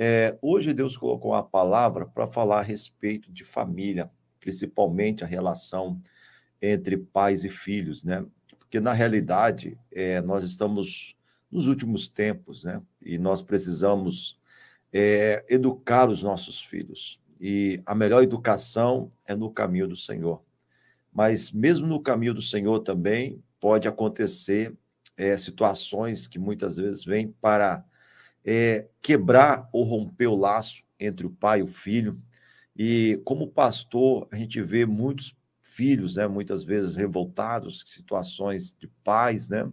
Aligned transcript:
É, 0.00 0.38
hoje 0.40 0.72
Deus 0.72 0.96
colocou 0.96 1.34
a 1.34 1.42
palavra 1.42 2.06
para 2.06 2.28
falar 2.28 2.60
a 2.60 2.62
respeito 2.62 3.32
de 3.32 3.42
família, 3.42 4.08
principalmente 4.38 5.24
a 5.24 5.26
relação 5.26 6.00
entre 6.62 6.96
pais 6.96 7.44
e 7.44 7.48
filhos, 7.48 8.04
né? 8.04 8.24
Porque 8.56 8.78
na 8.78 8.92
realidade 8.92 9.76
é, 9.90 10.22
nós 10.22 10.44
estamos 10.44 11.16
nos 11.50 11.66
últimos 11.66 12.08
tempos, 12.08 12.62
né? 12.62 12.80
E 13.02 13.18
nós 13.18 13.42
precisamos 13.42 14.38
é, 14.92 15.44
educar 15.48 16.08
os 16.08 16.22
nossos 16.22 16.60
filhos. 16.60 17.20
E 17.40 17.82
a 17.84 17.92
melhor 17.92 18.22
educação 18.22 19.10
é 19.26 19.34
no 19.34 19.50
caminho 19.50 19.88
do 19.88 19.96
Senhor. 19.96 20.44
Mas 21.12 21.50
mesmo 21.50 21.88
no 21.88 22.00
caminho 22.00 22.34
do 22.34 22.42
Senhor 22.42 22.78
também 22.80 23.42
pode 23.58 23.88
acontecer 23.88 24.72
situações 25.36 26.28
que 26.28 26.38
muitas 26.38 26.76
vezes 26.76 27.04
vêm 27.04 27.34
para 27.40 27.84
é, 28.50 28.88
quebrar 29.02 29.68
ou 29.74 29.84
romper 29.84 30.26
o 30.26 30.34
laço 30.34 30.82
entre 30.98 31.26
o 31.26 31.30
pai 31.30 31.60
e 31.60 31.62
o 31.62 31.66
filho. 31.66 32.18
E 32.74 33.20
como 33.22 33.46
pastor, 33.46 34.26
a 34.32 34.36
gente 34.36 34.62
vê 34.62 34.86
muitos 34.86 35.36
filhos, 35.60 36.16
né, 36.16 36.26
muitas 36.26 36.64
vezes 36.64 36.96
revoltados, 36.96 37.84
situações 37.86 38.74
de 38.80 38.88
pais, 39.04 39.50
né? 39.50 39.70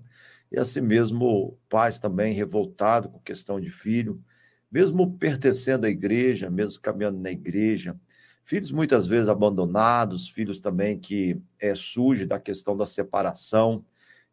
E 0.51 0.59
assim 0.59 0.81
mesmo 0.81 1.57
pais 1.69 1.99
também 1.99 2.33
revoltados 2.33 3.09
com 3.09 3.19
questão 3.19 3.61
de 3.61 3.69
filho, 3.69 4.21
mesmo 4.69 5.17
pertencendo 5.17 5.85
à 5.85 5.89
igreja, 5.89 6.49
mesmo 6.49 6.81
caminhando 6.81 7.19
na 7.19 7.31
igreja, 7.31 7.97
filhos 8.43 8.71
muitas 8.71 9.07
vezes 9.07 9.29
abandonados, 9.29 10.29
filhos 10.29 10.59
também 10.59 10.99
que 10.99 11.41
é, 11.59 11.73
surge 11.75 12.25
da 12.25 12.39
questão 12.41 12.75
da 12.75 12.85
separação, 12.85 13.85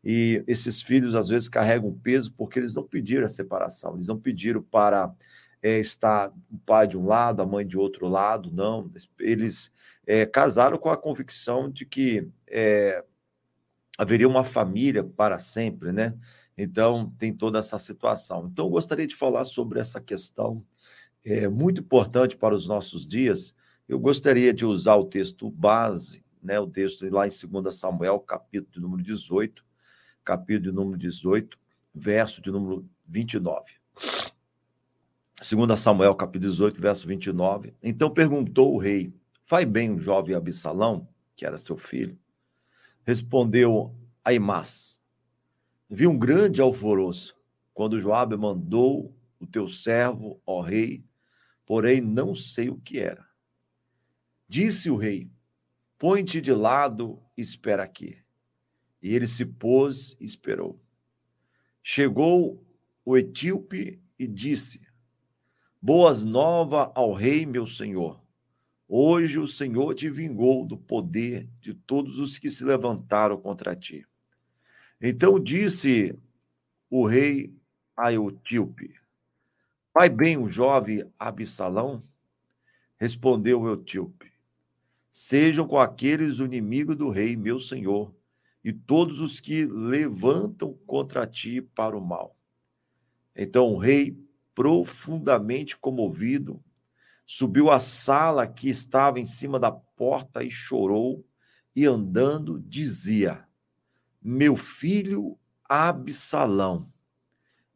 e 0.04 0.42
esses 0.46 0.82
filhos 0.82 1.14
às 1.14 1.28
vezes 1.28 1.48
carregam 1.48 1.92
peso 2.02 2.32
porque 2.32 2.58
eles 2.58 2.74
não 2.74 2.82
pediram 2.82 3.24
a 3.24 3.28
separação, 3.28 3.94
eles 3.94 4.08
não 4.08 4.18
pediram 4.18 4.62
para 4.62 5.14
é, 5.62 5.78
estar 5.78 6.32
o 6.50 6.58
pai 6.66 6.88
de 6.88 6.98
um 6.98 7.06
lado, 7.06 7.40
a 7.40 7.46
mãe 7.46 7.66
de 7.66 7.78
outro 7.78 8.08
lado, 8.08 8.50
não. 8.52 8.90
Eles 9.20 9.70
é, 10.06 10.26
casaram 10.26 10.76
com 10.76 10.90
a 10.90 10.96
convicção 10.96 11.70
de 11.70 11.86
que 11.86 12.28
é, 12.48 13.04
haveria 13.96 14.28
uma 14.28 14.42
família 14.42 15.04
para 15.04 15.38
sempre, 15.38 15.92
né? 15.92 16.14
Então, 16.58 17.14
tem 17.16 17.32
toda 17.32 17.58
essa 17.58 17.78
situação. 17.78 18.48
Então, 18.52 18.66
eu 18.66 18.70
gostaria 18.70 19.06
de 19.06 19.14
falar 19.14 19.44
sobre 19.44 19.80
essa 19.80 20.00
questão 20.00 20.64
é, 21.24 21.48
muito 21.48 21.80
importante 21.80 22.36
para 22.36 22.54
os 22.54 22.66
nossos 22.66 23.06
dias. 23.06 23.54
Eu 23.88 23.98
gostaria 23.98 24.52
de 24.52 24.66
usar 24.66 24.96
o 24.96 25.04
texto 25.04 25.50
base, 25.50 26.22
né, 26.42 26.58
o 26.58 26.66
texto 26.66 27.08
lá 27.08 27.26
em 27.26 27.30
2 27.30 27.74
Samuel, 27.74 28.18
capítulo 28.20 28.82
número 28.82 29.02
18, 29.02 29.64
capítulo 30.24 30.70
de 30.70 30.72
número 30.72 30.98
18, 30.98 31.58
verso 31.94 32.40
de 32.40 32.50
número 32.50 32.88
29. 33.06 33.72
2 35.40 35.80
Samuel, 35.80 36.14
capítulo 36.14 36.50
18, 36.50 36.80
verso 36.80 37.06
29. 37.06 37.74
Então 37.82 38.08
perguntou 38.10 38.74
o 38.74 38.78
rei: 38.78 39.12
Faz 39.42 39.64
bem 39.64 39.90
o 39.90 40.00
jovem 40.00 40.34
Absalão, 40.34 41.08
que 41.34 41.44
era 41.44 41.58
seu 41.58 41.76
filho? 41.76 42.18
Respondeu 43.04 43.94
Aimás: 44.24 45.00
Vi 45.90 46.06
um 46.06 46.18
grande 46.18 46.60
alvoroço 46.60 47.36
quando 47.74 47.98
Joabe 47.98 48.36
mandou 48.36 49.14
o 49.40 49.46
teu 49.46 49.68
servo, 49.68 50.40
ó 50.46 50.60
rei, 50.60 51.04
porém 51.66 52.00
não 52.00 52.34
sei 52.34 52.68
o 52.70 52.76
que 52.76 53.00
era. 53.00 53.26
Disse 54.48 54.88
o 54.90 54.96
rei: 54.96 55.28
Põe-te 55.98 56.40
de 56.40 56.52
lado 56.52 57.20
e 57.36 57.42
espera 57.42 57.82
aqui. 57.82 58.21
E 59.02 59.14
ele 59.14 59.26
se 59.26 59.44
pôs 59.44 60.16
e 60.20 60.24
esperou. 60.24 60.80
Chegou 61.82 62.64
o 63.04 63.16
etíope 63.16 64.00
e 64.18 64.26
disse: 64.26 64.80
Boas 65.80 66.22
novas 66.22 66.90
ao 66.94 67.12
rei, 67.12 67.44
meu 67.44 67.66
senhor. 67.66 68.22
Hoje 68.94 69.38
o 69.38 69.48
Senhor 69.48 69.94
te 69.94 70.10
vingou 70.10 70.66
do 70.66 70.76
poder 70.76 71.48
de 71.60 71.72
todos 71.72 72.18
os 72.18 72.38
que 72.38 72.50
se 72.50 72.62
levantaram 72.62 73.40
contra 73.40 73.74
ti. 73.74 74.06
Então 75.00 75.40
disse 75.40 76.14
o 76.90 77.06
rei 77.06 77.56
a 77.96 78.12
Etíope: 78.12 78.94
Vai 79.94 80.10
bem 80.10 80.36
o 80.36 80.46
jovem 80.46 81.10
Absalão? 81.18 82.04
Respondeu 82.98 83.62
o 83.62 83.72
Etíope: 83.72 84.30
Sejam 85.10 85.66
com 85.66 85.78
aqueles 85.78 86.38
o 86.38 86.44
inimigo 86.44 86.94
do 86.94 87.08
rei, 87.08 87.34
meu 87.34 87.58
senhor, 87.58 88.14
e 88.64 88.72
todos 88.72 89.20
os 89.20 89.40
que 89.40 89.64
levantam 89.66 90.78
contra 90.86 91.26
ti 91.26 91.60
para 91.60 91.96
o 91.96 92.04
mal. 92.04 92.36
Então 93.34 93.72
o 93.72 93.78
rei, 93.78 94.16
profundamente 94.54 95.76
comovido, 95.76 96.62
subiu 97.26 97.70
à 97.70 97.80
sala 97.80 98.46
que 98.46 98.68
estava 98.68 99.18
em 99.18 99.26
cima 99.26 99.58
da 99.58 99.72
porta 99.72 100.44
e 100.44 100.50
chorou, 100.50 101.26
e 101.74 101.86
andando 101.86 102.60
dizia: 102.60 103.48
Meu 104.20 104.56
filho 104.56 105.38
Absalão, 105.64 106.92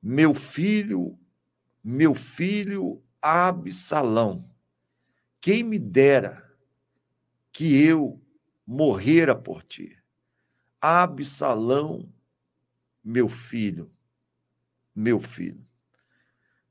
meu 0.03 0.35
filho, 0.35 1.19
meu 1.83 2.15
filho 2.15 3.03
Absalão, 3.21 4.49
quem 5.41 5.63
me 5.63 5.79
dera 5.79 6.47
que 7.51 7.83
eu 7.83 8.21
morrera 8.67 9.35
por 9.35 9.63
ti 9.63 9.97
Absalão, 10.89 12.09
meu 13.03 13.29
filho, 13.29 13.91
meu 14.95 15.19
filho. 15.19 15.67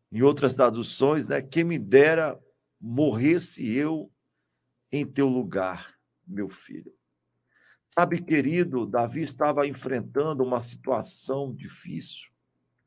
Em 0.09 0.21
outras 0.21 0.55
traduções, 0.55 1.27
né, 1.27 1.41
quem 1.41 1.65
me 1.65 1.77
dera 1.77 2.41
morresse 2.79 3.69
eu 3.75 4.09
em 4.89 5.05
teu 5.05 5.27
lugar, 5.27 5.99
meu 6.25 6.47
filho. 6.47 6.95
Sabe, 7.89 8.21
querido, 8.21 8.85
Davi 8.85 9.21
estava 9.21 9.67
enfrentando 9.67 10.45
uma 10.45 10.63
situação 10.63 11.53
difícil, 11.53 12.31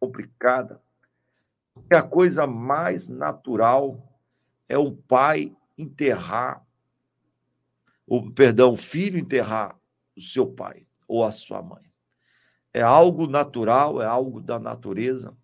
complicada. 0.01 0.83
Porque 1.75 1.95
a 1.95 2.03
coisa 2.03 2.47
mais 2.47 3.07
natural 3.07 4.19
é 4.67 4.79
um 4.79 4.97
pai 4.97 5.55
enterrar, 5.77 6.67
ou 8.07 8.33
perdão, 8.33 8.73
o 8.73 8.79
filho 8.79 9.19
enterrar 9.19 9.79
o 10.17 10.23
seu 10.23 10.51
pai 10.51 10.88
ou 11.09 11.25
a 11.25 11.33
sua 11.33 11.63
mãe. 11.63 11.83
É 12.73 12.83
algo 12.83 13.27
natural, 13.27 14.01
é 14.01 14.07
algo 14.07 14.41
da 14.41 14.61
natureza. 14.61 15.37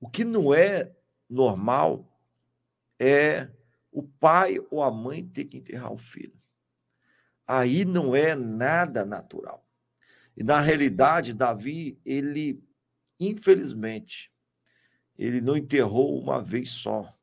O 0.00 0.08
que 0.08 0.24
não 0.24 0.52
é 0.52 0.92
normal 1.28 2.10
é 2.98 3.50
o 3.92 4.02
pai 4.02 4.58
ou 4.70 4.82
a 4.82 4.90
mãe 4.90 5.24
ter 5.24 5.44
que 5.44 5.58
enterrar 5.58 5.92
o 5.92 5.98
filho. 5.98 6.36
Aí 7.46 7.84
não 7.84 8.16
é 8.16 8.34
nada 8.34 9.04
natural. 9.04 9.64
E 10.36 10.42
na 10.42 10.60
realidade, 10.60 11.32
Davi, 11.32 11.98
ele, 12.04 12.62
infelizmente, 13.20 14.32
ele 15.16 15.40
não 15.40 15.56
enterrou 15.56 16.20
uma 16.20 16.42
vez 16.42 16.70
só. 16.70 17.14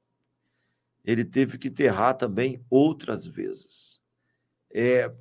Ele 1.04 1.26
teve 1.26 1.58
que 1.58 1.68
enterrar 1.68 2.16
também 2.16 2.66
outras 2.70 3.28
vezes. 3.28 4.02
É, 4.74 5.14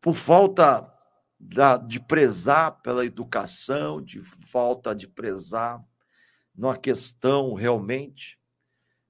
por 0.00 0.14
falta 0.14 0.93
da, 1.38 1.76
de 1.76 2.00
prezar 2.00 2.80
pela 2.82 3.04
educação, 3.04 4.02
de 4.02 4.22
falta 4.22 4.94
de 4.94 5.06
prezar 5.06 5.84
numa 6.54 6.76
questão 6.76 7.54
realmente. 7.54 8.38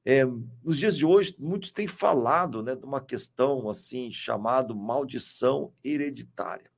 É, 0.05 0.25
nos 0.62 0.79
dias 0.79 0.97
de 0.97 1.05
hoje, 1.05 1.35
muitos 1.39 1.73
têm 1.73 1.87
falado 1.87 2.62
né, 2.62 2.75
de 2.75 2.85
uma 2.85 3.01
questão 3.01 3.69
assim 3.71 4.11
chamada 4.11 4.75
maldição 4.75 5.73
hereditária. 5.83 6.71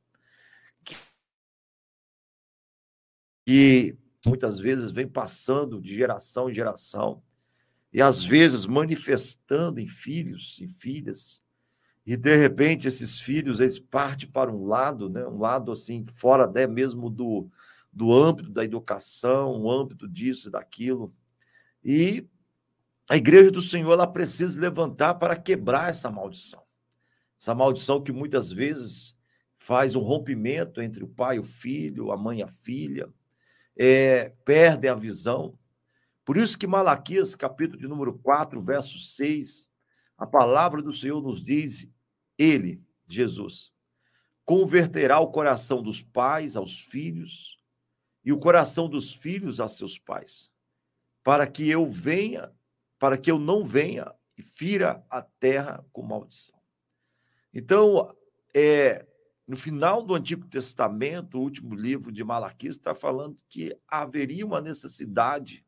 Que, 0.85 0.97
que 3.45 3.99
muitas 4.27 4.59
vezes 4.59 4.91
vem 4.91 5.09
passando 5.09 5.81
de 5.81 5.95
geração 5.95 6.49
em 6.49 6.55
geração, 6.55 7.23
e 7.93 8.03
às 8.03 8.23
vezes 8.23 8.67
manifestando 8.67 9.81
em 9.81 9.89
filhos 9.89 10.59
e 10.61 10.69
filhas, 10.69 11.43
e 12.07 12.17
de 12.17 12.37
repente 12.37 12.87
esses 12.87 13.19
filhos 13.21 13.59
eles 13.59 13.81
partem 13.81 14.31
para 14.31 14.53
um 14.53 14.65
lado, 14.65 15.11
né, 15.11 15.27
um 15.27 15.39
lado 15.39 15.73
assim 15.73 16.07
fora 16.15 16.45
até 16.45 16.65
mesmo 16.67 17.11
do, 17.11 17.51
do 17.93 18.15
âmbito 18.15 18.49
da 18.49 18.65
educação, 18.65 19.61
um 19.61 19.69
âmbito 19.69 20.07
disso, 20.09 20.49
daquilo. 20.49 21.13
E 21.83 22.25
a 23.09 23.17
igreja 23.17 23.51
do 23.51 23.61
Senhor 23.61 23.93
ela 23.93 24.07
precisa 24.07 24.61
levantar 24.61 25.15
para 25.15 25.35
quebrar 25.35 25.91
essa 25.91 26.09
maldição. 26.09 26.63
Essa 27.41 27.55
maldição 27.55 28.03
que 28.03 28.13
muitas 28.13 28.53
vezes 28.53 29.17
faz 29.59 29.97
um 29.97 30.01
rompimento 30.01 30.81
entre 30.81 31.03
o 31.03 31.09
pai 31.09 31.37
e 31.37 31.41
o 31.41 31.45
filho, 31.45 32.13
a 32.13 32.17
mãe 32.17 32.39
e 32.39 32.43
a 32.43 32.49
filha, 32.49 33.13
é, 33.77 34.33
perdem 34.45 34.89
a 34.89 34.95
visão. 34.95 35.59
Por 36.25 36.37
isso 36.37 36.57
que 36.57 36.69
Malaquias, 36.69 37.35
capítulo 37.35 37.81
de 37.81 37.89
número 37.89 38.17
4, 38.19 38.63
verso 38.63 38.99
6, 39.01 39.69
a 40.17 40.27
palavra 40.27 40.81
do 40.81 40.93
Senhor 40.93 41.21
nos 41.21 41.45
diz: 41.45 41.89
ele, 42.39 42.83
Jesus, 43.07 43.73
converterá 44.45 45.21
o 45.21 45.31
coração 45.31 45.83
dos 45.83 46.03
pais 46.03 46.57
aos 46.57 46.79
filhos 46.79 47.59
e 48.25 48.33
o 48.33 48.39
coração 48.39 48.89
dos 48.89 49.15
filhos 49.15 49.61
a 49.61 49.69
seus 49.69 49.99
pais, 49.99 50.51
para 51.23 51.47
que 51.47 51.69
eu 51.69 51.87
venha 51.87 52.53
para 52.99 53.19
que 53.19 53.31
eu 53.31 53.39
não 53.39 53.65
venha 53.65 54.13
e 54.37 54.43
fira 54.43 55.05
a 55.11 55.23
terra 55.23 55.85
com 55.93 56.03
maldição. 56.03 56.59
Então, 57.53 58.15
é, 58.55 59.07
no 59.47 59.57
final 59.57 60.03
do 60.03 60.15
Antigo 60.15 60.47
Testamento, 60.47 61.39
o 61.39 61.43
último 61.43 61.75
livro 61.75 62.13
de 62.13 62.25
Malaquias 62.25 62.77
está 62.77 62.95
falando 62.95 63.37
que 63.49 63.77
haveria 63.89 64.47
uma 64.47 64.61
necessidade 64.61 65.65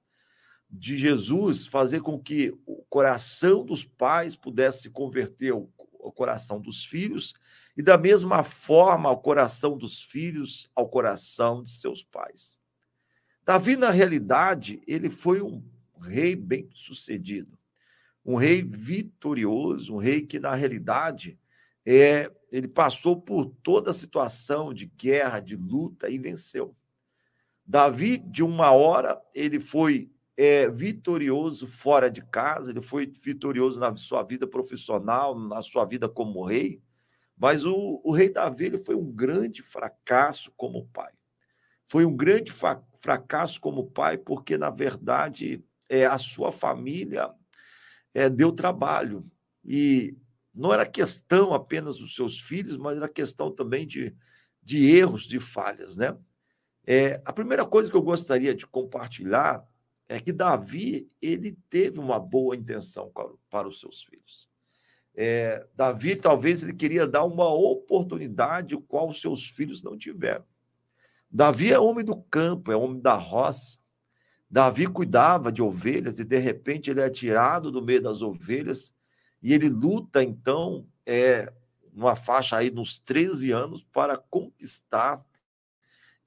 de 0.71 0.99
Jesus 0.99 1.67
fazer 1.67 2.01
com 2.01 2.19
que 2.19 2.55
o 2.67 2.85
coração 2.91 3.65
dos 3.65 3.85
pais 3.85 4.37
pudesse 4.37 4.83
se 4.83 4.91
converter 4.91 5.53
ao, 5.53 5.71
ao 6.09 6.13
coração 6.13 6.61
dos 6.61 6.85
filhos 6.85 7.35
e 7.77 7.83
da 7.83 7.97
mesma 7.97 8.43
forma 8.43 9.11
o 9.11 9.19
coração 9.19 9.77
dos 9.77 10.03
filhos 10.03 10.69
ao 10.75 10.89
coração 10.89 11.63
de 11.63 11.71
seus 11.71 12.03
pais. 12.03 12.59
Davi, 13.45 13.77
na 13.77 13.91
realidade, 13.91 14.83
ele 14.87 15.09
foi 15.09 15.41
um 15.41 15.63
rei 16.03 16.35
bem 16.35 16.69
sucedido, 16.75 17.59
um 18.25 18.37
rei 18.37 18.63
vitorioso, 18.63 19.95
um 19.95 19.99
rei 19.99 20.23
que, 20.23 20.39
na 20.39 20.55
realidade, 20.55 21.39
é, 21.85 22.31
ele 22.51 22.69
passou 22.69 23.21
por 23.21 23.47
toda 23.63 23.91
a 23.91 23.95
situação 23.95 24.75
de 24.75 24.87
guerra, 24.87 25.41
de 25.41 25.57
luta 25.57 26.09
e 26.11 26.19
venceu. 26.19 26.75
Davi, 27.65 28.17
de 28.17 28.43
uma 28.43 28.71
hora, 28.71 29.21
ele 29.35 29.61
foi 29.61 30.11
é, 30.39 30.71
vitorioso 30.71 31.67
fora 31.67 32.09
de 32.09 32.23
casa, 32.23 32.71
ele 32.71 32.81
foi 32.81 33.07
vitorioso 33.07 33.81
na 33.81 33.93
sua 33.97 34.23
vida 34.23 34.47
profissional, 34.47 35.37
na 35.37 35.61
sua 35.63 35.85
vida 35.85 36.09
como 36.09 36.47
rei, 36.47 36.81
mas 37.37 37.65
o, 37.65 38.01
o 38.05 38.13
rei 38.13 38.31
Davi 38.31 38.67
ele 38.67 38.79
foi 38.79 38.95
um 38.95 39.11
grande 39.11 39.63
fracasso 39.63 40.53
como 40.57 40.87
pai. 40.93 41.13
Foi 41.89 42.05
um 42.05 42.17
grande 42.17 42.53
fracasso 42.99 43.61
como 43.61 43.91
pai, 43.91 44.17
porque, 44.17 44.57
na 44.57 44.71
verdade, 44.71 45.65
é, 45.89 46.07
a 46.07 46.19
sua 46.19 46.53
família 46.53 47.35
é, 48.15 48.29
deu 48.29 48.53
trabalho. 48.53 49.25
E 49.65 50.17
não 50.55 50.73
era 50.73 50.87
questão 50.87 51.53
apenas 51.53 51.99
dos 51.99 52.15
seus 52.15 52.39
filhos, 52.39 52.77
mas 52.77 52.97
era 52.97 53.09
questão 53.09 53.51
também 53.51 53.87
de, 53.87 54.15
de 54.63 54.89
erros, 54.97 55.25
de 55.25 55.41
falhas, 55.41 55.97
né? 55.97 56.17
É, 56.87 57.21
a 57.25 57.33
primeira 57.33 57.67
coisa 57.67 57.91
que 57.91 57.97
eu 57.97 58.03
gostaria 58.03 58.55
de 58.55 58.67
compartilhar 58.67 59.67
é 60.09 60.19
que 60.19 60.33
Davi 60.33 61.07
ele 61.21 61.57
teve 61.69 62.01
uma 62.01 62.19
boa 62.19 62.57
intenção 62.57 63.13
para, 63.51 63.69
os 63.69 63.79
seus 63.79 64.03
filhos. 64.03 64.49
É, 65.15 65.67
Davi 65.75 66.17
talvez 66.17 66.63
ele 66.63 66.73
queria 66.73 67.07
dar 67.07 67.25
uma 67.25 67.49
oportunidade 67.49 68.77
qual 68.89 69.11
os 69.11 69.21
seus 69.21 69.45
filhos 69.45 69.83
não 69.83 69.99
tiveram. 69.99 70.45
Davi 71.31 71.73
é 71.73 71.79
homem 71.79 72.05
do 72.05 72.17
campo, 72.17 72.73
é 72.73 72.77
homem 72.77 73.01
da 73.01 73.15
roça. 73.15 73.79
Davi 74.51 74.87
cuidava 74.87 75.53
de 75.53 75.61
ovelhas 75.61 76.19
e 76.19 76.25
de 76.25 76.39
repente 76.39 76.91
ele 76.91 77.01
é 77.01 77.11
tirado 77.11 77.71
do 77.71 77.83
meio 77.83 78.01
das 78.01 78.23
ovelhas 78.23 78.95
e 79.43 79.53
ele 79.53 79.69
luta, 79.69 80.23
então, 80.23 80.87
é, 81.05 81.53
uma 81.93 82.17
faixa 82.17 82.57
aí 82.57 82.71
nos 82.71 82.99
13 82.99 83.51
anos 83.53 83.85
para 83.85 84.17
conquistar 84.17 85.25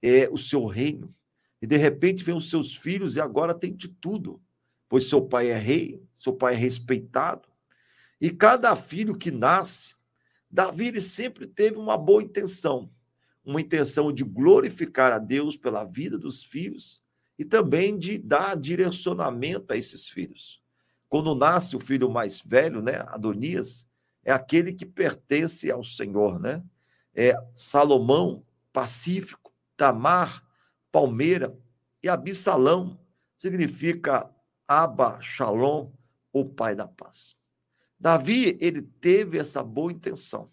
é, 0.01 0.29
o 0.29 0.37
seu 0.37 0.65
reino. 0.65 1.13
E 1.61 1.67
de 1.67 1.77
repente 1.77 2.23
vem 2.23 2.35
os 2.35 2.49
seus 2.49 2.75
filhos 2.75 3.15
e 3.15 3.21
agora 3.21 3.53
tem 3.53 3.73
de 3.73 3.87
tudo, 3.87 4.41
pois 4.89 5.07
seu 5.07 5.21
pai 5.21 5.49
é 5.49 5.57
rei, 5.57 6.03
seu 6.13 6.33
pai 6.33 6.55
é 6.55 6.57
respeitado. 6.57 7.47
E 8.19 8.29
cada 8.29 8.75
filho 8.75 9.17
que 9.17 9.31
nasce, 9.31 9.95
Davi 10.49 10.99
sempre 10.99 11.45
teve 11.47 11.77
uma 11.77 11.97
boa 11.97 12.21
intenção, 12.21 12.91
uma 13.45 13.61
intenção 13.61 14.11
de 14.11 14.23
glorificar 14.23 15.13
a 15.13 15.19
Deus 15.19 15.55
pela 15.55 15.85
vida 15.85 16.17
dos 16.17 16.43
filhos 16.43 17.01
e 17.37 17.45
também 17.45 17.97
de 17.97 18.17
dar 18.17 18.55
direcionamento 18.57 19.71
a 19.71 19.77
esses 19.77 20.09
filhos. 20.09 20.61
Quando 21.07 21.35
nasce 21.35 21.75
o 21.75 21.79
filho 21.79 22.09
mais 22.09 22.41
velho, 22.41 22.81
né, 22.81 23.03
Adonias, 23.07 23.87
é 24.23 24.31
aquele 24.31 24.73
que 24.73 24.85
pertence 24.85 25.71
ao 25.71 25.83
Senhor, 25.83 26.39
né? 26.39 26.63
É 27.13 27.35
Salomão, 27.53 28.45
pacífico, 28.71 29.51
Tamar, 29.75 30.43
palmeira, 30.91 31.57
e 32.03 32.09
Absalão 32.09 32.99
significa 33.37 34.29
Abba 34.67 35.21
Shalom, 35.21 35.91
o 36.33 36.45
pai 36.45 36.75
da 36.75 36.87
paz. 36.87 37.35
Davi, 37.99 38.57
ele 38.59 38.81
teve 38.81 39.37
essa 39.37 39.63
boa 39.63 39.91
intenção. 39.91 40.51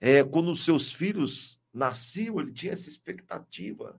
É, 0.00 0.22
quando 0.22 0.54
seus 0.54 0.92
filhos 0.92 1.58
nasciam, 1.72 2.38
ele 2.38 2.52
tinha 2.52 2.72
essa 2.72 2.88
expectativa 2.88 3.98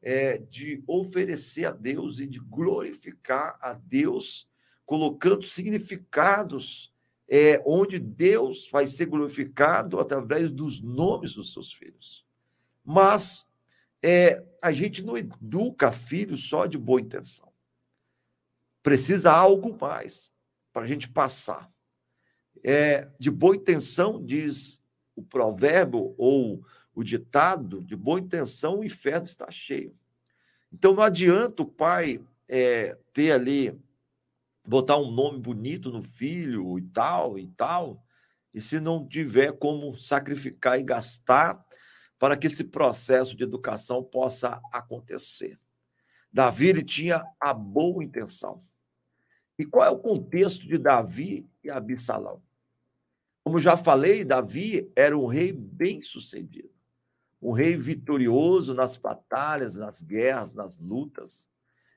é, 0.00 0.38
de 0.38 0.82
oferecer 0.86 1.66
a 1.66 1.72
Deus 1.72 2.18
e 2.18 2.26
de 2.26 2.38
glorificar 2.38 3.58
a 3.60 3.74
Deus 3.74 4.48
colocando 4.86 5.42
significados 5.42 6.92
é, 7.28 7.62
onde 7.64 7.98
Deus 7.98 8.68
vai 8.70 8.86
ser 8.86 9.06
glorificado 9.06 9.98
através 9.98 10.50
dos 10.50 10.80
nomes 10.80 11.34
dos 11.34 11.52
seus 11.52 11.72
filhos. 11.72 12.24
Mas 12.84 13.46
é, 14.06 14.44
a 14.60 14.70
gente 14.70 15.02
não 15.02 15.16
educa 15.16 15.90
filhos 15.90 16.46
só 16.46 16.66
de 16.66 16.76
boa 16.76 17.00
intenção. 17.00 17.50
Precisa 18.82 19.32
algo 19.32 19.74
mais 19.80 20.30
para 20.74 20.82
a 20.82 20.86
gente 20.86 21.08
passar. 21.08 21.72
É, 22.62 23.10
de 23.18 23.30
boa 23.30 23.56
intenção, 23.56 24.22
diz 24.22 24.78
o 25.16 25.22
provérbio 25.22 26.14
ou 26.18 26.62
o 26.94 27.02
ditado, 27.02 27.82
de 27.82 27.96
boa 27.96 28.20
intenção 28.20 28.80
o 28.80 28.84
inferno 28.84 29.24
está 29.24 29.50
cheio. 29.50 29.96
Então 30.70 30.92
não 30.92 31.02
adianta 31.02 31.62
o 31.62 31.66
pai 31.66 32.22
é, 32.46 32.98
ter 33.14 33.32
ali 33.32 33.74
botar 34.66 34.98
um 34.98 35.10
nome 35.10 35.38
bonito 35.38 35.90
no 35.90 36.02
filho 36.02 36.78
e 36.78 36.82
tal 36.82 37.38
e 37.38 37.46
tal, 37.48 38.04
e 38.52 38.60
se 38.60 38.78
não 38.80 39.08
tiver 39.08 39.52
como 39.52 39.96
sacrificar 39.96 40.78
e 40.78 40.82
gastar 40.82 41.64
para 42.24 42.38
que 42.38 42.46
esse 42.46 42.64
processo 42.64 43.36
de 43.36 43.44
educação 43.44 44.02
possa 44.02 44.58
acontecer. 44.72 45.60
Davi 46.32 46.68
ele 46.68 46.82
tinha 46.82 47.22
a 47.38 47.52
boa 47.52 48.02
intenção. 48.02 48.64
E 49.58 49.64
qual 49.66 49.84
é 49.84 49.90
o 49.90 49.98
contexto 49.98 50.66
de 50.66 50.78
Davi 50.78 51.46
e 51.62 51.68
Absalão? 51.68 52.42
Como 53.42 53.58
já 53.58 53.76
falei, 53.76 54.24
Davi 54.24 54.90
era 54.96 55.14
um 55.18 55.26
rei 55.26 55.52
bem-sucedido, 55.52 56.70
um 57.42 57.52
rei 57.52 57.76
vitorioso 57.76 58.72
nas 58.72 58.96
batalhas, 58.96 59.76
nas 59.76 60.00
guerras, 60.00 60.54
nas 60.54 60.78
lutas. 60.78 61.46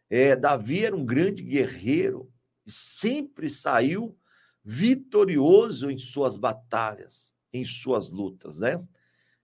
É, 0.10 0.36
Davi 0.36 0.84
era 0.84 0.94
um 0.94 1.06
grande 1.06 1.42
guerreiro, 1.42 2.30
sempre 2.66 3.50
saiu 3.50 4.14
vitorioso 4.62 5.90
em 5.90 5.98
suas 5.98 6.36
batalhas, 6.36 7.34
em 7.54 7.64
suas 7.64 8.10
lutas, 8.10 8.60
né? 8.60 8.86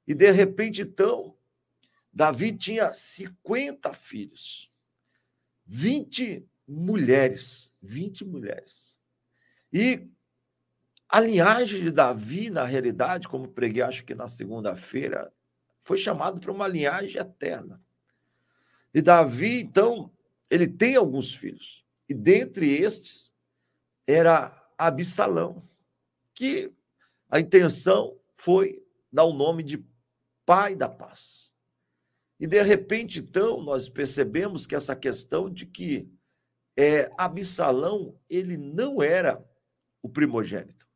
E 0.08 0.14
de 0.14 0.32
repente, 0.32 0.82
então, 0.82 1.36
Davi 2.12 2.52
tinha 2.56 2.92
50 2.92 3.94
filhos, 3.94 4.72
20 5.66 6.46
mulheres, 6.68 7.74
20 7.82 8.26
mulheres. 8.26 8.98
E 9.72 10.08
a 11.10 11.20
linhagem 11.20 11.82
de 11.82 11.92
Davi, 11.92 12.50
na 12.50 12.66
realidade, 12.66 13.28
como 13.28 13.48
preguei, 13.48 13.82
acho 13.82 14.04
que 14.04 14.16
na 14.16 14.28
segunda-feira, 14.28 15.34
foi 15.84 15.98
chamado 15.98 16.40
para 16.40 16.52
uma 16.52 16.68
linhagem 16.68 17.20
eterna. 17.20 17.82
E 18.94 19.02
Davi, 19.02 19.62
então, 19.62 20.12
ele 20.50 20.68
tem 20.68 20.96
alguns 20.96 21.34
filhos. 21.34 21.86
E 22.08 22.14
dentre 22.14 22.70
estes 22.70 23.34
era 24.06 24.52
Absalão, 24.78 25.68
que 26.34 26.72
a 27.30 27.40
intenção 27.40 28.18
foi 28.34 28.84
dar 29.12 29.24
o 29.24 29.34
nome 29.34 29.64
de 29.64 29.84
pai 30.46 30.76
da 30.76 30.90
paz. 30.90 31.52
E 32.40 32.48
de 32.48 32.62
repente, 32.62 33.20
então, 33.20 33.62
nós 33.62 33.88
percebemos 33.88 34.66
que 34.66 34.76
essa 34.76 34.96
questão 34.96 35.50
de 35.50 35.66
que 35.66 36.10
é, 36.76 37.12
Absalão, 37.18 38.20
ele 38.30 38.58
não 38.58 39.02
era 39.02 39.44
o 40.02 40.10
primogênito, 40.10 40.88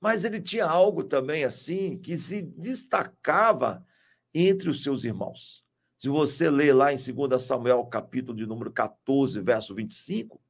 mas 0.00 0.24
ele 0.24 0.40
tinha 0.40 0.66
algo 0.66 1.02
também 1.02 1.44
assim 1.44 1.98
que 1.98 2.16
se 2.16 2.42
destacava 2.42 3.84
entre 4.32 4.68
os 4.68 4.82
seus 4.82 5.04
irmãos. 5.04 5.64
Se 5.96 6.08
você 6.08 6.48
ler 6.48 6.72
lá 6.72 6.92
em 6.92 6.96
2 6.96 7.42
Samuel, 7.42 7.84
capítulo 7.86 8.36
de 8.36 8.46
número 8.46 8.72
14, 8.72 9.40
verso 9.40 9.74
25, 9.74 10.40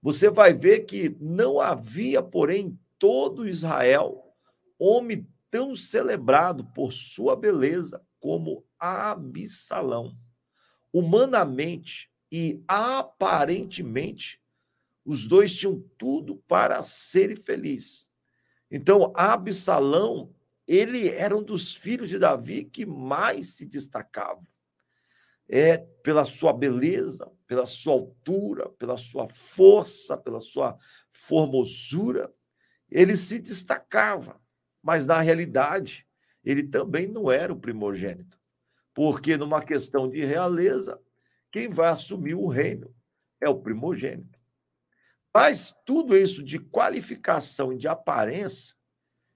você 0.00 0.30
vai 0.30 0.54
ver 0.54 0.86
que 0.86 1.14
não 1.20 1.60
havia, 1.60 2.22
porém, 2.22 2.78
todo 2.98 3.46
Israel 3.46 4.22
homem 4.78 5.26
tão 5.56 5.74
celebrado 5.74 6.66
por 6.66 6.92
sua 6.92 7.34
beleza 7.34 8.04
como 8.20 8.62
Absalão. 8.78 10.14
Humanamente 10.92 12.10
e 12.30 12.62
aparentemente, 12.68 14.38
os 15.02 15.26
dois 15.26 15.56
tinham 15.56 15.82
tudo 15.96 16.36
para 16.46 16.82
serem 16.82 17.36
felizes. 17.36 18.06
Então, 18.70 19.14
Absalão, 19.16 20.34
ele 20.66 21.08
era 21.08 21.34
um 21.34 21.42
dos 21.42 21.74
filhos 21.74 22.10
de 22.10 22.18
Davi 22.18 22.66
que 22.66 22.84
mais 22.84 23.54
se 23.54 23.64
destacava. 23.64 24.46
é 25.48 25.78
pela 25.78 26.26
sua 26.26 26.52
beleza, 26.52 27.32
pela 27.46 27.64
sua 27.64 27.94
altura, 27.94 28.68
pela 28.72 28.98
sua 28.98 29.26
força, 29.26 30.18
pela 30.18 30.40
sua 30.42 30.76
formosura, 31.10 32.30
ele 32.90 33.16
se 33.16 33.38
destacava, 33.38 34.38
mas 34.86 35.04
na 35.04 35.20
realidade 35.20 36.06
ele 36.44 36.62
também 36.62 37.08
não 37.08 37.28
era 37.28 37.52
o 37.52 37.58
primogênito, 37.58 38.38
porque 38.94 39.36
numa 39.36 39.60
questão 39.60 40.08
de 40.08 40.24
realeza, 40.24 41.02
quem 41.50 41.68
vai 41.68 41.88
assumir 41.88 42.36
o 42.36 42.46
reino 42.46 42.94
é 43.40 43.48
o 43.48 43.60
primogênito. 43.60 44.38
Mas 45.34 45.74
tudo 45.84 46.16
isso 46.16 46.40
de 46.40 46.60
qualificação 46.60 47.72
e 47.72 47.76
de 47.76 47.88
aparência, 47.88 48.76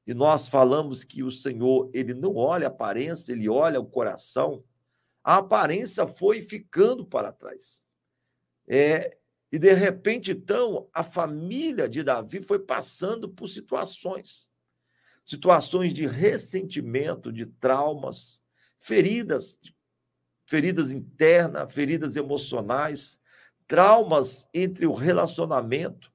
e 0.06 0.14
nós 0.14 0.46
falamos 0.46 1.02
que 1.02 1.24
o 1.24 1.32
Senhor, 1.32 1.90
ele 1.92 2.14
não 2.14 2.36
olha 2.36 2.68
a 2.68 2.70
aparência, 2.70 3.32
ele 3.32 3.48
olha 3.48 3.80
o 3.80 3.86
coração, 3.86 4.62
a 5.22 5.38
aparência 5.38 6.06
foi 6.06 6.42
ficando 6.42 7.04
para 7.04 7.32
trás. 7.32 7.82
É, 8.68 9.18
e 9.50 9.58
de 9.58 9.72
repente, 9.72 10.30
então, 10.30 10.88
a 10.94 11.02
família 11.02 11.88
de 11.88 12.04
Davi 12.04 12.40
foi 12.40 12.60
passando 12.60 13.28
por 13.28 13.48
situações, 13.48 14.49
situações 15.30 15.94
de 15.94 16.08
ressentimento, 16.08 17.32
de 17.32 17.46
traumas, 17.46 18.42
feridas, 18.76 19.60
feridas 20.44 20.90
internas, 20.90 21.72
feridas 21.72 22.16
emocionais, 22.16 23.16
traumas 23.68 24.48
entre 24.52 24.86
o 24.86 24.92
relacionamento, 24.92 26.12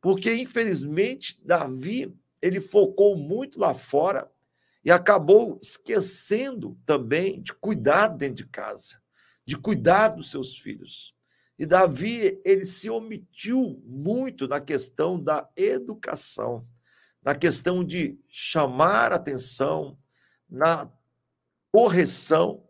porque 0.00 0.34
infelizmente 0.34 1.38
Davi 1.44 2.16
ele 2.40 2.58
focou 2.58 3.18
muito 3.18 3.60
lá 3.60 3.74
fora 3.74 4.32
e 4.82 4.90
acabou 4.90 5.58
esquecendo 5.60 6.78
também 6.86 7.42
de 7.42 7.52
cuidar 7.52 8.08
dentro 8.08 8.36
de 8.36 8.46
casa, 8.46 8.98
de 9.44 9.58
cuidar 9.58 10.08
dos 10.08 10.30
seus 10.30 10.58
filhos. 10.58 11.14
E 11.58 11.66
Davi, 11.66 12.40
ele 12.46 12.64
se 12.64 12.88
omitiu 12.88 13.82
muito 13.84 14.48
na 14.48 14.60
questão 14.60 15.22
da 15.22 15.48
educação, 15.54 16.66
na 17.24 17.34
questão 17.34 17.82
de 17.82 18.18
chamar 18.28 19.12
atenção, 19.12 19.98
na 20.48 20.90
correção. 21.72 22.68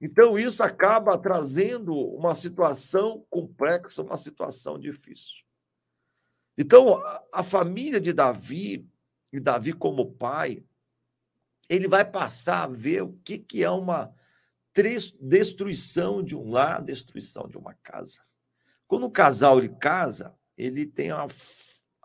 Então, 0.00 0.38
isso 0.38 0.62
acaba 0.62 1.18
trazendo 1.18 1.94
uma 1.94 2.34
situação 2.34 3.24
complexa, 3.28 4.02
uma 4.02 4.16
situação 4.16 4.78
difícil. 4.78 5.44
Então, 6.56 7.02
a 7.32 7.44
família 7.44 8.00
de 8.00 8.12
Davi, 8.12 8.88
e 9.32 9.38
Davi 9.38 9.72
como 9.72 10.12
pai, 10.12 10.64
ele 11.68 11.86
vai 11.86 12.04
passar 12.04 12.64
a 12.64 12.68
ver 12.68 13.02
o 13.02 13.12
que, 13.24 13.38
que 13.38 13.62
é 13.62 13.70
uma 13.70 14.14
destruição 15.20 16.22
de 16.22 16.34
um 16.34 16.50
lar, 16.50 16.82
destruição 16.82 17.46
de 17.46 17.58
uma 17.58 17.74
casa. 17.74 18.22
Quando 18.86 19.04
o 19.04 19.10
casal 19.10 19.58
ele 19.58 19.68
casa, 19.68 20.34
ele 20.56 20.86
tem 20.86 21.10
a, 21.10 21.26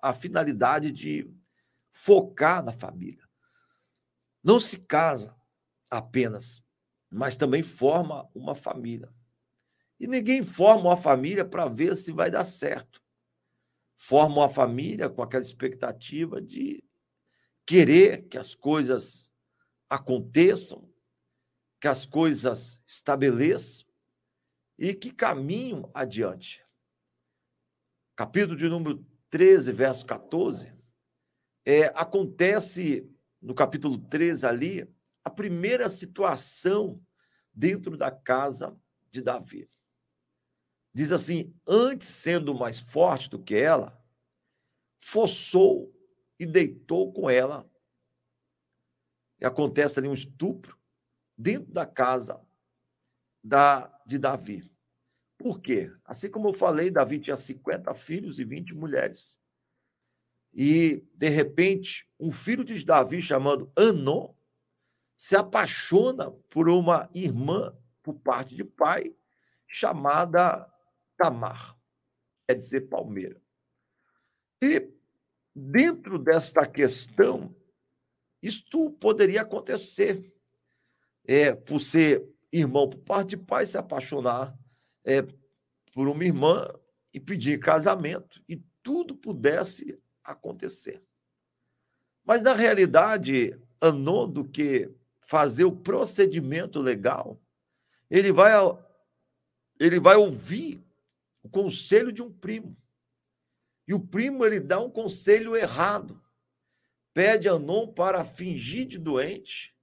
a 0.01 0.13
finalidade 0.13 0.91
de 0.91 1.29
focar 1.97 2.63
na 2.63 2.71
família. 2.71 3.27
Não 4.43 4.59
se 4.59 4.77
casa 4.77 5.35
apenas, 5.89 6.63
mas 7.09 7.35
também 7.35 7.63
forma 7.63 8.29
uma 8.35 8.53
família. 8.53 9.11
E 9.99 10.07
ninguém 10.07 10.43
forma 10.43 10.89
uma 10.89 10.97
família 10.97 11.43
para 11.43 11.67
ver 11.67 11.97
se 11.97 12.11
vai 12.11 12.29
dar 12.29 12.45
certo. 12.45 13.01
Forma 13.95 14.35
uma 14.35 14.49
família 14.49 15.09
com 15.09 15.23
aquela 15.23 15.41
expectativa 15.41 16.39
de 16.39 16.83
querer 17.65 18.27
que 18.27 18.37
as 18.37 18.53
coisas 18.53 19.31
aconteçam, 19.89 20.87
que 21.81 21.87
as 21.87 22.05
coisas 22.05 22.79
estabeleçam 22.85 23.87
e 24.77 24.93
que 24.93 25.11
caminham 25.11 25.89
adiante. 25.95 26.63
Capítulo 28.15 28.55
de 28.55 28.69
número 28.69 29.03
13, 29.31 29.71
verso 29.71 30.05
14, 30.05 30.76
é, 31.67 31.87
acontece 31.87 33.05
no 33.41 33.53
capítulo 33.53 33.97
13 33.97 34.45
ali 34.45 34.95
a 35.21 35.29
primeira 35.29 35.89
situação 35.89 37.05
dentro 37.53 37.97
da 37.97 38.09
casa 38.09 38.79
de 39.11 39.21
Davi. 39.21 39.69
Diz 40.93 41.11
assim: 41.11 41.53
antes 41.67 42.07
sendo 42.07 42.55
mais 42.55 42.79
forte 42.79 43.29
do 43.29 43.43
que 43.43 43.53
ela, 43.53 44.01
forçou 44.97 45.93
e 46.39 46.45
deitou 46.45 47.11
com 47.11 47.29
ela 47.29 47.69
e 49.37 49.45
acontece 49.45 49.99
ali 49.99 50.07
um 50.07 50.13
estupro 50.13 50.79
dentro 51.37 51.73
da 51.73 51.85
casa 51.85 52.41
da, 53.43 53.93
de 54.05 54.17
Davi. 54.17 54.71
Por 55.37 55.59
quê? 55.59 55.91
Assim 56.05 56.31
como 56.31 56.47
eu 56.47 56.53
falei, 56.53 56.89
Davi 56.89 57.19
tinha 57.19 57.37
50 57.37 57.93
filhos 57.93 58.39
e 58.39 58.45
20 58.45 58.73
mulheres. 58.73 59.37
E, 60.59 61.07
de 61.13 61.29
repente, 61.29 62.09
um 62.19 62.31
filho 62.31 62.63
de 62.63 62.83
Davi, 62.83 63.21
chamado 63.21 63.71
Anon, 63.77 64.33
se 65.15 65.35
apaixona 65.35 66.31
por 66.49 66.67
uma 66.67 67.07
irmã, 67.13 67.77
por 68.01 68.15
parte 68.15 68.55
de 68.55 68.63
pai, 68.63 69.15
chamada 69.67 70.67
Tamar, 71.15 71.77
quer 72.47 72.55
dizer 72.55 72.81
palmeira. 72.89 73.39
E, 74.59 74.89
dentro 75.55 76.17
desta 76.17 76.65
questão, 76.65 77.55
isto 78.41 78.89
poderia 78.93 79.43
acontecer. 79.43 80.33
É, 81.29 81.53
por 81.53 81.79
ser 81.81 82.27
irmão 82.51 82.89
por 82.89 82.99
parte 82.99 83.31
de 83.31 83.37
pai, 83.37 83.65
se 83.65 83.77
apaixonar 83.77 84.57
é, 85.05 85.21
por 85.93 86.07
uma 86.07 86.23
irmã 86.23 86.65
e 87.13 87.19
pedir 87.19 87.59
casamento, 87.59 88.41
e 88.47 88.55
tudo 88.81 89.15
pudesse 89.15 90.01
acontecer. 90.31 91.01
Mas, 92.23 92.43
na 92.43 92.53
realidade, 92.53 93.59
Anon, 93.79 94.29
do 94.29 94.43
que 94.43 94.93
fazer 95.19 95.63
o 95.63 95.75
procedimento 95.75 96.79
legal, 96.79 97.41
ele 98.09 98.31
vai, 98.31 98.53
ele 99.79 99.99
vai 99.99 100.15
ouvir 100.15 100.83
o 101.41 101.49
conselho 101.49 102.11
de 102.11 102.21
um 102.21 102.31
primo. 102.31 102.77
E 103.87 103.93
o 103.93 103.99
primo 103.99 104.45
ele 104.45 104.59
dá 104.59 104.79
um 104.79 104.89
conselho 104.89 105.55
errado 105.55 106.21
pede 107.17 107.49
Anon 107.49 107.87
para 107.87 108.23
fingir 108.23 108.85
de 108.85 108.99
doente, 108.99 109.75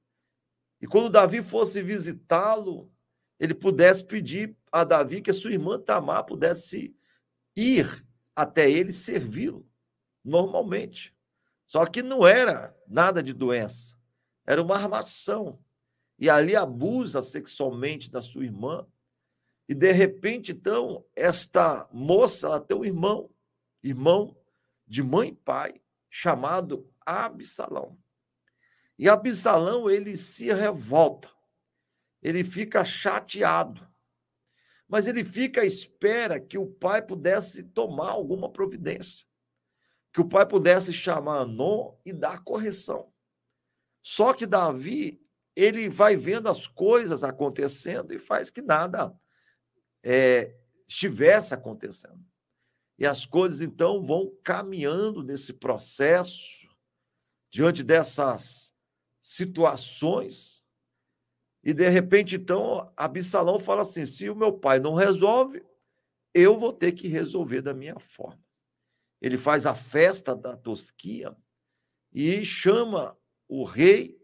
e 0.81 0.87
quando 0.87 1.11
Davi 1.11 1.43
fosse 1.43 1.83
visitá-lo, 1.83 2.93
ele 3.41 3.53
pudesse 3.53 4.05
pedir 4.05 4.57
a 4.71 4.85
Davi 4.85 5.21
que 5.21 5.33
a 5.33 5.35
sua 5.35 5.51
irmã 5.51 5.81
Tamar 5.81 6.25
pudesse 6.25 6.95
ir 7.57 8.07
até 8.37 8.71
ele 8.71 8.93
servi-lo, 8.93 9.69
normalmente. 10.25 11.15
Só 11.67 11.85
que 11.87 12.03
não 12.03 12.27
era 12.27 12.77
nada 12.87 13.23
de 13.23 13.33
doença, 13.33 13.97
era 14.47 14.63
uma 14.63 14.77
armação. 14.77 15.59
E 16.19 16.31
ali 16.31 16.55
abusa 16.55 17.23
sexualmente 17.23 18.11
da 18.11 18.23
sua 18.23 18.45
irmã. 18.45 18.87
E 19.69 19.75
de 19.75 19.91
repente, 19.91 20.53
então, 20.53 21.05
esta 21.17 21.89
moça, 21.93 22.47
ela 22.47 22.61
tem 22.61 22.77
um 22.77 22.85
irmão, 22.85 23.31
irmão 23.83 24.37
de 24.87 25.03
mãe 25.03 25.31
e 25.31 25.35
pai, 25.35 25.81
chamado 26.11 26.89
Absalão. 27.05 27.99
E 28.99 29.09
Absalão, 29.09 29.91
ele 29.91 30.17
se 30.17 30.53
revolta, 30.53 31.29
ele 32.23 32.45
fica 32.45 32.85
chateado, 32.85 33.85
mas 34.89 35.07
ele 35.07 35.25
fica 35.25 35.63
à 35.63 35.67
espera 35.67 36.39
que 36.39 36.57
o 36.57 36.67
pai 36.67 37.03
pudesse 37.03 37.65
tomar 37.65 38.11
alguma 38.11 38.49
providência, 38.49 39.27
que 40.15 40.21
o 40.21 40.29
pai 40.29 40.47
pudesse 40.47 40.93
chamar 40.93 41.41
Anon 41.41 41.97
e 42.07 42.13
dar 42.13 42.45
correção. 42.45 43.13
Só 44.01 44.33
que 44.33 44.47
Davi, 44.47 45.21
ele 45.57 45.89
vai 45.89 46.15
vendo 46.15 46.49
as 46.49 46.69
coisas 46.69 47.25
acontecendo 47.25 48.15
e 48.15 48.19
faz 48.21 48.49
que 48.49 48.63
nada 48.63 49.13
é, 50.05 50.57
estivesse 50.87 51.53
acontecendo. 51.53 52.25
E 52.97 53.05
as 53.05 53.27
coisas, 53.27 53.61
então, 53.61 54.07
vão 54.07 54.33
caminhando 54.45 55.21
nesse 55.25 55.53
processo, 55.53 56.69
diante 57.51 57.83
dessas 57.83 58.73
situações. 59.21 60.65
E 61.65 61.75
de 61.75 61.89
repente, 61.89 62.37
então, 62.37 62.93
Absalão 62.97 63.59
fala 63.59 63.83
assim: 63.83 64.07
se 64.07 64.31
o 64.31 64.37
meu 64.37 64.53
pai 64.53 64.79
não 64.79 64.95
resolve, 64.95 65.65
eu 66.33 66.57
vou 66.57 66.73
ter 66.73 66.93
que 66.93 67.09
resolver 67.09 67.63
da 67.63 67.75
minha 67.75 67.99
forma. 67.99 68.44
Ele 69.25 69.39
faz 69.39 69.65
a 69.65 69.75
festa 69.75 70.37
da 70.37 70.55
tosquia 70.55 71.35
e 72.13 72.45
chama 72.45 73.17
o 73.49 73.65
rei 73.65 74.21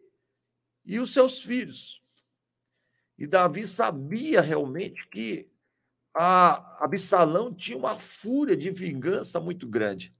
e 0.85 0.99
os 0.99 1.15
seus 1.15 1.41
filhos. 1.41 2.03
E 3.17 3.27
Davi 3.27 3.67
sabia 3.67 4.43
realmente 4.43 5.09
que 5.09 5.51
a 6.15 6.85
Absalão 6.85 7.51
tinha 7.51 7.79
uma 7.79 7.97
fúria 7.97 8.55
de 8.55 8.71
vingança 8.71 9.41
muito 9.41 9.67
grande. 9.67 10.15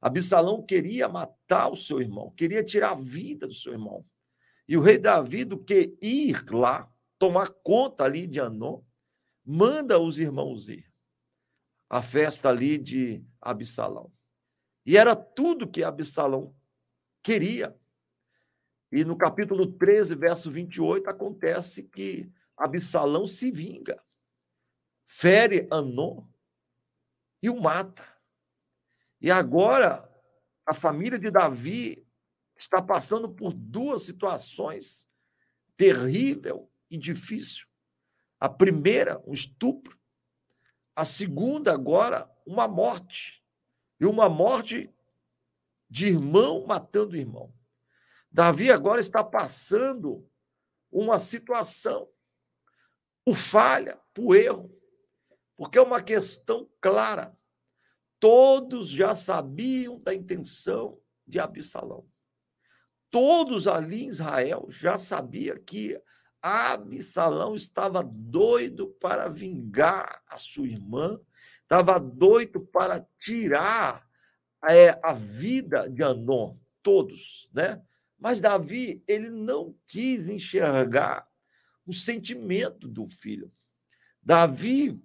Absalão 0.00 0.60
queria 0.60 1.08
matar 1.08 1.70
o 1.70 1.76
seu 1.76 2.00
irmão, 2.00 2.32
queria 2.32 2.64
tirar 2.64 2.90
a 2.90 3.00
vida 3.00 3.46
do 3.46 3.54
seu 3.54 3.74
irmão. 3.74 4.04
E 4.66 4.76
o 4.76 4.82
rei 4.82 4.98
Davi, 4.98 5.44
do 5.44 5.56
que 5.56 5.96
ir 6.02 6.44
lá, 6.50 6.92
tomar 7.16 7.50
conta 7.62 8.02
ali 8.02 8.26
de 8.26 8.40
Anon, 8.40 8.82
manda 9.44 10.00
os 10.00 10.18
irmãos 10.18 10.68
ir 10.68 10.84
à 11.88 12.02
festa 12.02 12.48
ali 12.48 12.76
de 12.76 13.24
Absalão. 13.40 14.15
E 14.86 14.96
era 14.96 15.16
tudo 15.16 15.68
que 15.68 15.82
Absalão 15.82 16.54
queria. 17.20 17.76
E 18.92 19.04
no 19.04 19.18
capítulo 19.18 19.66
13, 19.72 20.14
verso 20.14 20.50
28, 20.50 21.10
acontece 21.10 21.82
que 21.82 22.32
Absalão 22.56 23.26
se 23.26 23.50
vinga, 23.50 24.00
fere 25.04 25.66
Anô 25.72 26.26
e 27.42 27.50
o 27.50 27.60
mata. 27.60 28.06
E 29.20 29.28
agora 29.28 30.08
a 30.64 30.72
família 30.72 31.18
de 31.18 31.30
Davi 31.32 32.06
está 32.54 32.80
passando 32.80 33.28
por 33.28 33.52
duas 33.52 34.04
situações 34.04 35.08
terrível 35.76 36.70
e 36.88 36.96
difícil. 36.96 37.66
A 38.38 38.48
primeira, 38.48 39.20
um 39.26 39.32
estupro. 39.32 39.98
A 40.94 41.04
segunda, 41.04 41.72
agora, 41.72 42.30
uma 42.46 42.66
morte. 42.66 43.44
E 44.00 44.06
uma 44.06 44.28
morte 44.28 44.92
de 45.88 46.08
irmão 46.08 46.66
matando 46.66 47.16
irmão. 47.16 47.52
Davi 48.30 48.70
agora 48.70 49.00
está 49.00 49.24
passando 49.24 50.28
uma 50.90 51.20
situação 51.20 52.08
por 53.24 53.36
falha, 53.36 53.98
por 54.12 54.36
erro, 54.36 54.70
porque 55.56 55.78
é 55.78 55.82
uma 55.82 56.02
questão 56.02 56.68
clara. 56.80 57.36
Todos 58.20 58.88
já 58.88 59.14
sabiam 59.14 59.98
da 60.00 60.14
intenção 60.14 61.00
de 61.26 61.38
Absalão. 61.38 62.06
Todos 63.10 63.66
ali 63.66 64.04
em 64.04 64.08
Israel 64.08 64.66
já 64.68 64.98
sabiam 64.98 65.56
que 65.64 66.00
Absalão 66.42 67.56
estava 67.56 68.02
doido 68.04 68.88
para 69.00 69.28
vingar 69.28 70.22
a 70.28 70.38
sua 70.38 70.68
irmã, 70.68 71.18
estava 71.66 71.98
doido 71.98 72.60
para 72.60 73.04
tirar 73.18 74.06
é, 74.68 74.98
a 75.02 75.12
vida 75.12 75.88
de 75.88 76.02
Anon, 76.02 76.56
todos, 76.82 77.48
né? 77.52 77.82
Mas 78.18 78.40
Davi, 78.40 79.02
ele 79.06 79.28
não 79.28 79.76
quis 79.86 80.28
enxergar 80.28 81.28
o 81.84 81.92
sentimento 81.92 82.88
do 82.88 83.06
filho. 83.06 83.52
Davi 84.22 84.98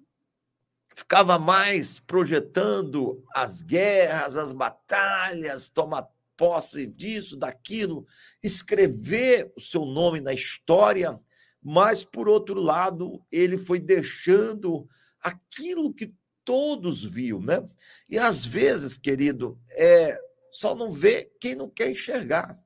ficava 0.96 1.38
mais 1.38 2.00
projetando 2.00 3.24
as 3.34 3.62
guerras, 3.62 4.38
as 4.38 4.54
batalhas, 4.54 5.68
tomar 5.68 6.08
posse 6.38 6.86
disso, 6.86 7.36
daquilo, 7.36 8.06
escrever 8.42 9.52
o 9.56 9.62
seu 9.62 9.86
nome 9.86 10.22
na 10.22 10.34
história, 10.34 11.20
mas, 11.62 12.04
por 12.04 12.28
outro 12.28 12.60
lado, 12.60 13.24
ele 13.32 13.58
foi 13.58 13.80
deixando 13.80 14.88
aquilo 15.22 15.94
que 15.94 16.12
todos 16.44 17.04
viam, 17.04 17.40
né? 17.42 17.68
E 18.10 18.18
às 18.18 18.46
vezes, 18.46 18.98
querido, 18.98 19.60
é 19.72 20.20
só 20.52 20.76
não 20.76 20.92
vê 20.92 21.32
quem 21.40 21.56
não 21.56 21.70
quer 21.70 21.92
enxergar. 21.92 22.60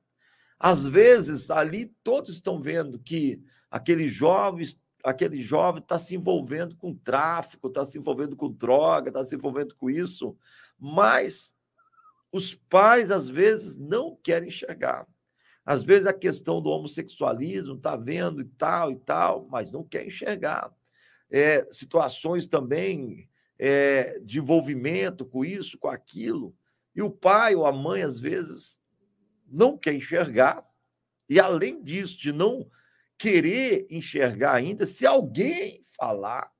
Às 0.58 0.86
vezes, 0.86 1.50
ali 1.50 1.86
todos 2.02 2.34
estão 2.34 2.60
vendo 2.60 2.98
que 2.98 3.42
aquele 3.70 4.08
jovem 4.08 4.66
aquele 5.04 5.40
jovem 5.40 5.80
está 5.80 6.00
se 6.00 6.16
envolvendo 6.16 6.76
com 6.76 6.92
tráfico, 6.92 7.68
está 7.68 7.86
se 7.86 7.96
envolvendo 7.96 8.34
com 8.34 8.50
droga, 8.50 9.08
está 9.08 9.24
se 9.24 9.36
envolvendo 9.36 9.72
com 9.76 9.88
isso, 9.88 10.36
mas 10.76 11.54
os 12.32 12.52
pais 12.52 13.12
às 13.12 13.28
vezes 13.28 13.76
não 13.76 14.16
querem 14.16 14.48
enxergar. 14.48 15.06
Às 15.64 15.84
vezes 15.84 16.08
a 16.08 16.12
questão 16.12 16.60
do 16.60 16.70
homossexualismo 16.70 17.74
está 17.74 17.96
vendo 17.96 18.40
e 18.40 18.44
tal 18.44 18.90
e 18.90 18.96
tal, 18.96 19.46
mas 19.48 19.70
não 19.70 19.84
quer 19.84 20.04
enxergar. 20.04 20.74
É, 21.30 21.66
situações 21.70 22.48
também 22.48 23.28
é, 23.58 24.18
de 24.20 24.38
envolvimento 24.38 25.24
com 25.24 25.44
isso, 25.44 25.78
com 25.78 25.88
aquilo. 25.88 26.54
E 26.94 27.02
o 27.02 27.10
pai 27.10 27.54
ou 27.54 27.66
a 27.66 27.72
mãe, 27.72 28.02
às 28.02 28.18
vezes, 28.18 28.80
não 29.46 29.76
quer 29.76 29.94
enxergar. 29.94 30.64
E 31.28 31.40
além 31.40 31.82
disso, 31.82 32.18
de 32.18 32.32
não 32.32 32.70
querer 33.18 33.86
enxergar 33.90 34.54
ainda, 34.54 34.86
se 34.86 35.06
alguém 35.06 35.84
falar, 35.98 36.50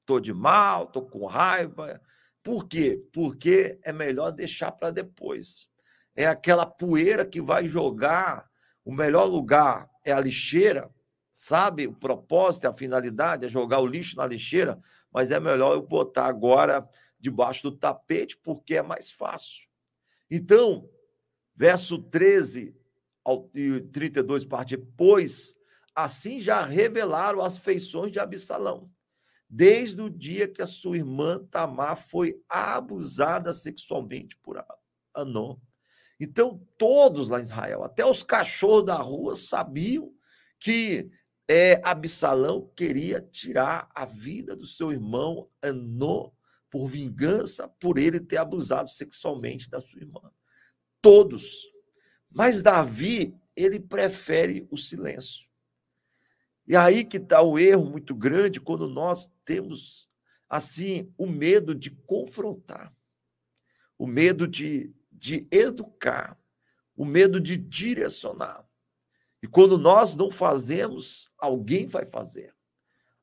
estou 0.00 0.20
de 0.20 0.32
mal, 0.32 0.84
estou 0.84 1.06
com 1.06 1.26
raiva. 1.26 2.00
Por 2.42 2.66
quê? 2.66 3.02
Porque 3.12 3.78
é 3.82 3.92
melhor 3.92 4.30
deixar 4.30 4.72
para 4.72 4.90
depois. 4.90 5.68
É 6.14 6.26
aquela 6.26 6.64
poeira 6.64 7.24
que 7.26 7.40
vai 7.40 7.68
jogar. 7.68 8.48
O 8.84 8.92
melhor 8.92 9.24
lugar 9.24 9.88
é 10.04 10.12
a 10.12 10.20
lixeira, 10.20 10.90
sabe? 11.32 11.86
O 11.86 11.92
propósito, 11.92 12.66
a 12.66 12.72
finalidade 12.72 13.44
é 13.44 13.48
jogar 13.48 13.80
o 13.80 13.86
lixo 13.86 14.16
na 14.16 14.26
lixeira, 14.26 14.80
mas 15.12 15.30
é 15.30 15.40
melhor 15.40 15.74
eu 15.74 15.82
botar 15.82 16.26
agora 16.26 16.88
debaixo 17.18 17.62
do 17.64 17.76
tapete, 17.76 18.36
porque 18.36 18.76
é 18.76 18.82
mais 18.82 19.10
fácil. 19.10 19.66
Então, 20.30 20.88
verso 21.54 21.98
13 21.98 22.76
ao 23.24 23.50
32, 23.92 24.44
parte, 24.44 24.76
pois 24.76 25.58
Assim 25.98 26.40
já 26.40 26.64
revelaram 26.64 27.42
as 27.42 27.58
feições 27.58 28.12
de 28.12 28.20
Absalão, 28.20 28.88
desde 29.50 30.00
o 30.00 30.08
dia 30.08 30.46
que 30.46 30.62
a 30.62 30.66
sua 30.66 30.96
irmã 30.96 31.44
Tamar 31.50 31.96
foi 31.96 32.40
abusada 32.48 33.52
sexualmente 33.52 34.36
por 34.36 34.64
Anon. 35.12 35.56
Então, 36.20 36.64
todos 36.78 37.30
lá 37.30 37.40
em 37.40 37.42
Israel, 37.42 37.82
até 37.82 38.06
os 38.06 38.22
cachorros 38.22 38.86
da 38.86 38.94
rua, 38.94 39.34
sabiam 39.34 40.12
que 40.60 41.10
é, 41.48 41.80
Absalão 41.82 42.70
queria 42.76 43.22
tirar 43.22 43.88
a 43.94 44.04
vida 44.04 44.54
do 44.54 44.66
seu 44.66 44.92
irmão 44.92 45.50
Anon 45.62 46.30
por 46.70 46.86
vingança 46.88 47.66
por 47.66 47.96
ele 47.96 48.20
ter 48.20 48.36
abusado 48.36 48.90
sexualmente 48.90 49.70
da 49.70 49.80
sua 49.80 50.00
irmã. 50.00 50.20
Todos. 51.00 51.66
Mas 52.30 52.60
Davi, 52.60 53.34
ele 53.56 53.80
prefere 53.80 54.68
o 54.70 54.76
silêncio. 54.76 55.48
E 56.66 56.76
aí 56.76 57.02
que 57.02 57.16
está 57.16 57.40
o 57.40 57.58
erro 57.58 57.86
muito 57.86 58.14
grande 58.14 58.60
quando 58.60 58.86
nós 58.86 59.30
temos, 59.46 60.06
assim, 60.50 61.10
o 61.16 61.26
medo 61.26 61.74
de 61.74 61.90
confrontar, 61.90 62.94
o 63.96 64.06
medo 64.06 64.46
de, 64.46 64.94
de 65.10 65.48
educar, 65.50 66.38
o 66.94 67.06
medo 67.06 67.40
de 67.40 67.56
direcionar. 67.56 68.67
E 69.42 69.46
quando 69.46 69.78
nós 69.78 70.14
não 70.14 70.30
fazemos, 70.30 71.30
alguém 71.38 71.86
vai 71.86 72.04
fazer. 72.04 72.52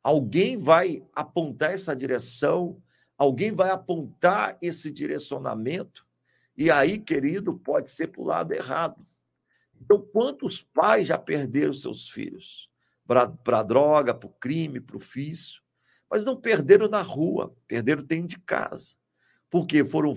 Alguém 0.02 0.58
vai 0.58 1.04
apontar 1.14 1.72
essa 1.72 1.96
direção, 1.96 2.82
alguém 3.18 3.52
vai 3.52 3.70
apontar 3.72 4.58
esse 4.62 4.92
direcionamento, 4.92 6.06
e 6.58 6.72
aí, 6.72 6.98
querido, 6.98 7.58
pode 7.58 7.90
ser 7.90 8.08
para 8.08 8.22
o 8.22 8.26
lado 8.26 8.54
errado. 8.54 9.06
Então, 9.82 10.00
quantos 10.00 10.62
pais 10.62 11.08
já 11.08 11.18
perderam 11.18 11.74
seus 11.74 12.10
filhos? 12.10 12.70
para 13.08 13.32
a 13.60 13.64
droga, 13.64 14.14
para 14.14 14.28
o 14.28 14.34
crime, 14.34 14.80
para 14.80 14.98
o 14.98 15.00
vício, 15.00 15.62
mas 16.10 16.26
não 16.26 16.36
perderam 16.36 16.88
na 16.88 17.02
rua, 17.02 17.56
perderam 17.68 18.04
dentro 18.04 18.30
de 18.30 18.40
casa. 18.40 18.96
Porque 19.50 19.84
foram 19.86 20.16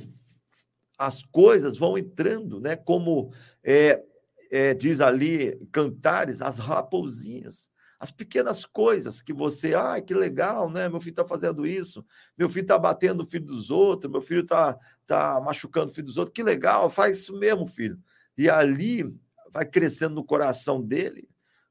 as 0.99 1.23
coisas 1.23 1.79
vão 1.79 1.97
entrando, 1.97 2.61
né? 2.61 2.75
Como 2.75 3.33
é, 3.63 4.03
é, 4.51 4.75
diz 4.75 5.01
ali 5.01 5.57
Cantares, 5.73 6.43
as 6.43 6.59
raposinhas, 6.59 7.71
as 7.99 8.11
pequenas 8.11 8.65
coisas 8.65 9.21
que 9.21 9.33
você, 9.33 9.75
ai, 9.75 10.01
que 10.01 10.15
legal, 10.15 10.71
né? 10.71 10.89
Meu 10.89 11.01
filho 11.01 11.11
está 11.11 11.25
fazendo 11.25 11.67
isso, 11.67 12.05
meu 12.37 12.49
filho 12.49 12.63
está 12.63 12.79
batendo 12.79 13.25
o 13.25 13.27
filho 13.27 13.45
dos 13.45 13.71
outros, 13.71 14.11
meu 14.11 14.21
filho 14.21 14.43
está 14.43 14.79
tá 15.07 15.41
machucando 15.41 15.91
o 15.91 15.95
filho 15.95 16.07
dos 16.07 16.17
outros, 16.17 16.35
que 16.35 16.43
legal, 16.43 16.89
faz 16.89 17.19
isso 17.19 17.37
mesmo, 17.39 17.67
filho. 17.67 17.99
E 18.37 18.49
ali 18.49 19.13
vai 19.53 19.67
crescendo 19.67 20.15
no 20.15 20.25
coração 20.25 20.81
dele 20.81 21.29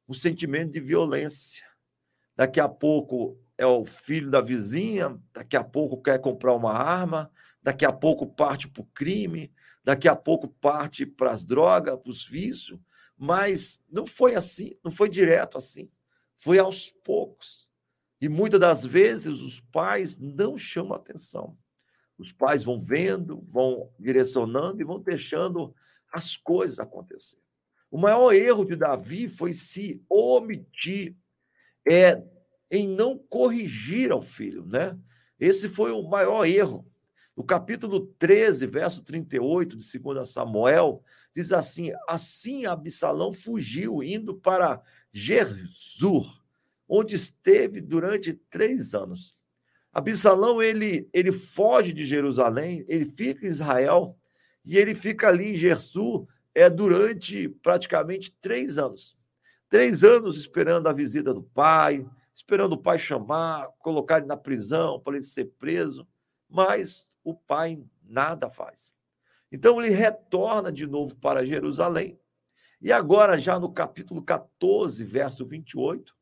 um 0.08 0.14
sentimento 0.14 0.72
de 0.72 0.80
violência. 0.80 1.66
Daqui 2.36 2.60
a 2.60 2.68
pouco 2.68 3.40
é 3.58 3.66
o 3.66 3.86
filho 3.86 4.30
da 4.30 4.42
vizinha, 4.42 5.18
daqui 5.34 5.56
a 5.56 5.64
pouco 5.64 6.02
quer 6.02 6.20
comprar 6.20 6.54
uma 6.54 6.74
arma, 6.74 7.32
daqui 7.64 7.86
a 7.86 7.92
pouco 7.92 8.28
parte 8.28 8.68
para 8.68 8.82
o 8.82 8.88
crime, 8.94 9.52
daqui 9.88 10.10
a 10.10 10.18
pouco 10.18 10.50
parte 10.50 11.06
para 11.06 11.32
as 11.32 11.46
drogas, 11.46 11.98
para 11.98 12.10
os 12.10 12.28
vícios, 12.28 12.78
mas 13.18 13.82
não 13.90 14.06
foi 14.06 14.36
assim, 14.36 14.78
não 14.84 14.92
foi 14.92 15.08
direto 15.08 15.58
assim, 15.58 15.90
foi 16.36 16.60
aos 16.60 16.92
poucos. 17.06 17.70
E 18.20 18.28
muitas 18.28 18.60
das 18.60 18.86
vezes 18.86 19.40
os 19.40 19.62
pais 19.62 20.20
não 20.20 20.58
chamam 20.58 20.94
atenção. 20.94 21.58
Os 22.18 22.34
pais 22.34 22.66
vão 22.66 22.82
vendo, 22.82 23.42
vão 23.48 23.90
direcionando 23.98 24.82
e 24.82 24.84
vão 24.84 25.00
deixando 25.00 25.74
as 26.12 26.36
coisas 26.36 26.82
acontecer. 26.82 27.40
O 27.90 27.98
maior 27.98 28.34
erro 28.34 28.66
de 28.66 28.76
Davi 28.76 29.30
foi 29.30 29.54
se 29.54 30.04
omitir 30.10 31.16
é, 31.90 32.22
em 32.70 32.90
não 32.90 33.18
corrigir 33.18 34.12
ao 34.12 34.22
filho, 34.22 34.66
né? 34.66 35.00
Esse 35.40 35.70
foi 35.70 35.92
o 35.92 36.04
maior 36.04 36.46
erro. 36.46 36.86
No 37.38 37.44
capítulo 37.44 38.08
13, 38.18 38.66
verso 38.66 39.04
38 39.04 39.78
de 39.78 40.00
2 40.00 40.28
Samuel, 40.28 41.04
diz 41.36 41.52
assim: 41.52 41.92
Assim 42.10 42.66
Absalão 42.66 43.32
fugiu, 43.32 44.02
indo 44.02 44.36
para 44.36 44.82
Gerzur, 45.14 46.26
onde 46.90 47.14
esteve 47.14 47.80
durante 47.80 48.34
três 48.34 48.96
anos. 48.96 49.36
Absalão, 49.94 50.64
ele, 50.64 51.08
ele 51.14 51.32
foge 51.32 51.94
de 51.94 52.06
Jerusalém, 52.06 52.84
ele 52.88 53.06
fica 53.06 53.46
em 53.46 53.50
Israel 53.50 54.18
e 54.66 54.76
ele 54.76 54.96
fica 54.96 55.28
ali 55.28 55.52
em 55.52 55.56
Gersu 55.56 56.28
é, 56.56 56.68
durante 56.72 57.50
praticamente 57.50 58.36
três 58.42 58.80
anos. 58.80 59.16
Três 59.70 60.04
anos 60.04 60.38
esperando 60.38 60.88
a 60.88 60.94
visita 60.94 61.36
do 61.36 61.44
pai, 61.44 62.04
esperando 62.34 62.74
o 62.74 62.82
pai 62.82 62.98
chamar, 62.98 63.68
colocar 63.78 64.18
ele 64.18 64.26
na 64.26 64.38
prisão 64.38 65.00
para 65.00 65.18
ele 65.18 65.24
ser 65.24 65.46
preso, 65.60 66.08
mas 66.50 67.07
o 67.28 67.34
pai 67.34 67.84
nada 68.02 68.50
faz. 68.50 68.94
Então 69.52 69.82
ele 69.82 69.94
retorna 69.94 70.72
de 70.72 70.88
novo 70.88 71.14
para 71.18 71.46
Jerusalém. 71.46 72.18
E 72.80 72.90
agora, 72.90 73.38
já 73.38 73.60
no 73.60 73.74
capítulo 73.74 74.24
14, 74.24 75.04
verso 75.04 75.46
28, 75.46 76.16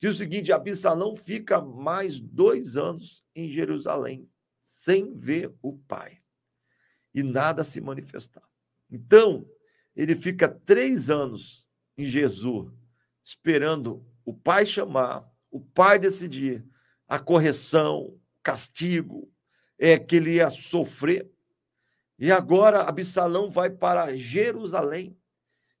diz 0.00 0.14
o 0.14 0.18
seguinte: 0.18 0.52
Absalão 0.52 1.16
fica 1.16 1.60
mais 1.60 2.20
dois 2.20 2.76
anos 2.76 3.24
em 3.34 3.50
Jerusalém, 3.50 4.26
sem 4.60 5.18
ver 5.18 5.52
o 5.60 5.76
pai, 5.76 6.20
e 7.12 7.24
nada 7.24 7.64
se 7.64 7.80
manifestar. 7.80 8.48
Então, 8.88 9.44
ele 9.96 10.14
fica 10.14 10.48
três 10.48 11.10
anos 11.10 11.68
em 11.98 12.06
Jesus, 12.06 12.70
esperando 13.24 14.06
o 14.24 14.32
pai 14.32 14.64
chamar, 14.66 15.28
o 15.50 15.60
pai 15.60 15.98
decidir 15.98 16.64
a 17.08 17.18
correção, 17.18 18.16
castigo, 18.40 19.33
é 19.86 19.98
que 19.98 20.16
ele 20.16 20.36
ia 20.36 20.48
sofrer. 20.48 21.30
E 22.18 22.32
agora 22.32 22.84
Absalão 22.84 23.50
vai 23.50 23.68
para 23.68 24.16
Jerusalém 24.16 25.14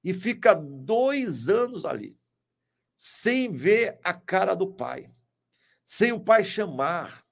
e 0.02 0.12
fica 0.12 0.52
dois 0.52 1.48
anos 1.48 1.86
ali, 1.86 2.14
sem 2.94 3.50
ver 3.50 3.98
a 4.04 4.12
cara 4.12 4.54
do 4.54 4.74
pai, 4.74 5.10
sem 5.86 6.12
o 6.12 6.20
pai 6.20 6.44
chamar, 6.44 7.24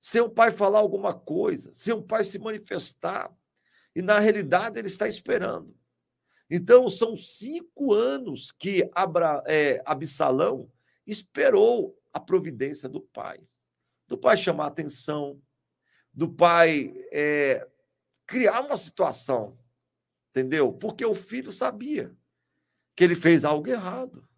sem 0.00 0.20
o 0.20 0.30
pai 0.30 0.52
falar 0.52 0.78
alguma 0.78 1.12
coisa, 1.12 1.72
sem 1.72 1.92
o 1.92 2.02
pai 2.02 2.22
se 2.22 2.38
manifestar. 2.38 3.28
E 3.92 4.00
na 4.00 4.20
realidade 4.20 4.78
ele 4.78 4.88
está 4.88 5.08
esperando. 5.08 5.76
Então, 6.48 6.88
são 6.88 7.16
cinco 7.16 7.92
anos 7.92 8.52
que 8.52 8.88
Abra, 8.94 9.42
é, 9.46 9.82
Absalão 9.84 10.70
esperou 11.04 11.98
a 12.12 12.20
providência 12.20 12.88
do 12.88 13.00
pai. 13.00 13.40
Do 14.06 14.16
pai 14.16 14.36
chamar 14.36 14.66
atenção, 14.66 15.40
do 16.12 16.28
pai 16.28 16.94
é, 17.10 17.66
criar 18.26 18.60
uma 18.60 18.76
situação, 18.76 19.58
entendeu? 20.30 20.72
Porque 20.72 21.04
o 21.04 21.14
filho 21.14 21.52
sabia 21.52 22.14
que 22.94 23.04
ele 23.04 23.14
fez 23.14 23.44
algo 23.44 23.68
errado. 23.68 24.28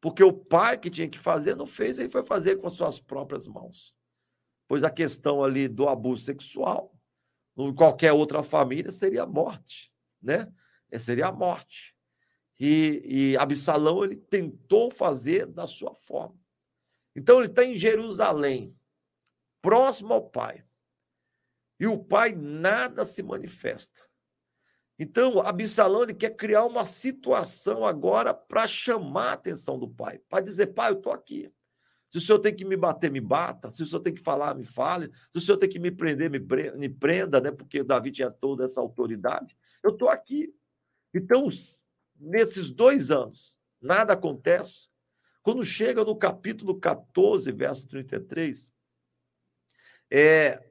Porque 0.00 0.22
o 0.22 0.32
pai 0.32 0.76
que 0.76 0.90
tinha 0.90 1.08
que 1.08 1.18
fazer 1.18 1.56
não 1.56 1.66
fez, 1.66 1.98
ele 1.98 2.10
foi 2.10 2.22
fazer 2.22 2.56
com 2.56 2.66
as 2.66 2.74
suas 2.74 2.98
próprias 2.98 3.46
mãos. 3.46 3.96
Pois 4.68 4.84
a 4.84 4.90
questão 4.90 5.42
ali 5.42 5.66
do 5.66 5.88
abuso 5.88 6.24
sexual, 6.24 6.94
em 7.56 7.74
qualquer 7.74 8.12
outra 8.12 8.42
família, 8.42 8.92
seria 8.92 9.22
a 9.22 9.26
morte, 9.26 9.90
né? 10.20 10.52
É, 10.90 10.98
seria 10.98 11.28
a 11.28 11.32
morte. 11.32 11.94
E, 12.60 13.02
e 13.04 13.36
Absalão, 13.36 14.04
ele 14.04 14.16
tentou 14.16 14.90
fazer 14.90 15.46
da 15.46 15.66
sua 15.66 15.94
forma. 15.94 16.38
Então 17.16 17.38
ele 17.38 17.46
está 17.46 17.64
em 17.64 17.74
Jerusalém, 17.74 18.76
próximo 19.62 20.12
ao 20.12 20.28
pai. 20.28 20.64
E 21.78 21.86
o 21.86 21.98
pai 21.98 22.32
nada 22.32 23.04
se 23.04 23.22
manifesta. 23.22 24.02
Então, 24.98 25.40
Absalão 25.40 26.04
ele 26.04 26.14
quer 26.14 26.30
criar 26.36 26.64
uma 26.64 26.84
situação 26.84 27.84
agora 27.84 28.32
para 28.32 28.68
chamar 28.68 29.30
a 29.30 29.32
atenção 29.32 29.78
do 29.78 29.88
pai, 29.88 30.20
para 30.28 30.44
dizer: 30.44 30.68
pai, 30.68 30.90
eu 30.90 30.96
estou 30.96 31.12
aqui. 31.12 31.52
Se 32.10 32.18
o 32.18 32.20
senhor 32.20 32.38
tem 32.38 32.54
que 32.54 32.64
me 32.64 32.76
bater, 32.76 33.10
me 33.10 33.20
bata. 33.20 33.70
Se 33.70 33.82
o 33.82 33.86
senhor 33.86 34.00
tem 34.00 34.14
que 34.14 34.22
falar, 34.22 34.54
me 34.54 34.64
fale. 34.64 35.10
Se 35.32 35.38
o 35.38 35.40
senhor 35.40 35.58
tem 35.58 35.68
que 35.68 35.80
me 35.80 35.90
prender, 35.90 36.30
me 36.30 36.88
prenda, 36.88 37.40
né? 37.40 37.50
porque 37.50 37.82
Davi 37.82 38.12
tinha 38.12 38.30
toda 38.30 38.66
essa 38.66 38.80
autoridade. 38.80 39.56
Eu 39.82 39.90
estou 39.90 40.08
aqui. 40.08 40.54
Então, 41.12 41.48
nesses 42.16 42.70
dois 42.70 43.10
anos, 43.10 43.58
nada 43.80 44.12
acontece. 44.12 44.88
Quando 45.42 45.64
chega 45.64 46.04
no 46.04 46.16
capítulo 46.16 46.78
14, 46.78 47.50
verso 47.50 47.88
33, 47.88 48.72
é, 50.08 50.62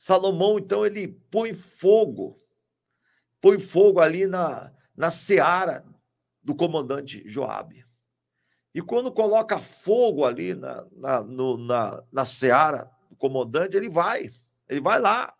Salomão, 0.00 0.60
então, 0.60 0.86
ele 0.86 1.08
põe 1.08 1.52
fogo, 1.52 2.40
põe 3.40 3.58
fogo 3.58 3.98
ali 3.98 4.28
na, 4.28 4.72
na 4.96 5.10
seara 5.10 5.84
do 6.40 6.54
comandante 6.54 7.28
Joabe. 7.28 7.84
E 8.72 8.80
quando 8.80 9.10
coloca 9.10 9.58
fogo 9.58 10.24
ali 10.24 10.54
na, 10.54 10.86
na, 10.92 11.20
no, 11.24 11.58
na, 11.58 12.00
na 12.12 12.24
seara 12.24 12.88
do 13.10 13.16
comandante, 13.16 13.76
ele 13.76 13.88
vai, 13.88 14.30
ele 14.68 14.80
vai 14.80 15.00
lá, 15.00 15.34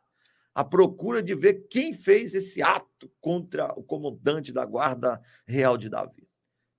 à 0.53 0.65
procura 0.65 1.23
de 1.23 1.37
ver 1.37 1.69
quem 1.69 1.93
fez 1.93 2.35
esse 2.35 2.61
ato 2.61 3.09
contra 3.21 3.73
o 3.79 3.83
comandante 3.85 4.53
da 4.53 4.65
guarda 4.65 5.23
real 5.47 5.79
de 5.79 5.89
Davi. 5.89 6.29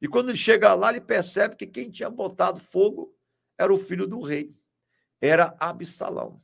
E 0.01 0.07
quando 0.09 0.27
ele 0.27 0.37
chega 0.37 0.73
lá, 0.73 0.89
ele 0.89 0.99
percebe 0.99 1.55
que 1.55 1.65
quem 1.65 1.89
tinha 1.89 2.09
botado 2.09 2.59
fogo 2.59 3.15
era 3.57 3.73
o 3.73 3.77
filho 3.77 4.05
do 4.05 4.19
rei, 4.19 4.53
era 5.21 5.55
Absalão. 5.61 6.41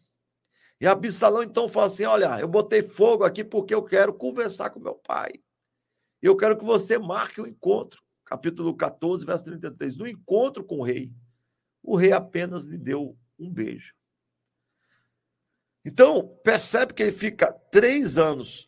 E 0.79 0.87
Absalão 0.87 1.43
então 1.43 1.69
fala 1.69 1.87
assim: 1.87 2.05
Olha, 2.05 2.39
eu 2.39 2.47
botei 2.47 2.81
fogo 2.81 3.23
aqui 3.23 3.43
porque 3.43 3.73
eu 3.73 3.83
quero 3.83 4.13
conversar 4.13 4.69
com 4.69 4.79
meu 4.79 4.95
pai. 4.95 5.33
Eu 6.21 6.35
quero 6.35 6.57
que 6.57 6.65
você 6.65 6.97
marque 6.97 7.39
o 7.39 7.47
encontro. 7.47 8.03
Capítulo 8.25 8.75
14, 8.75 9.25
verso 9.25 9.45
33. 9.45 9.97
No 9.97 10.07
encontro 10.07 10.63
com 10.63 10.79
o 10.79 10.83
rei, 10.83 11.11
o 11.83 11.95
rei 11.95 12.11
apenas 12.11 12.65
lhe 12.65 12.77
deu 12.77 13.15
um 13.37 13.51
beijo. 13.51 13.93
Então, 15.85 16.27
percebe 16.43 16.93
que 16.93 17.03
ele 17.03 17.11
fica 17.11 17.53
três 17.71 18.17
anos 18.17 18.67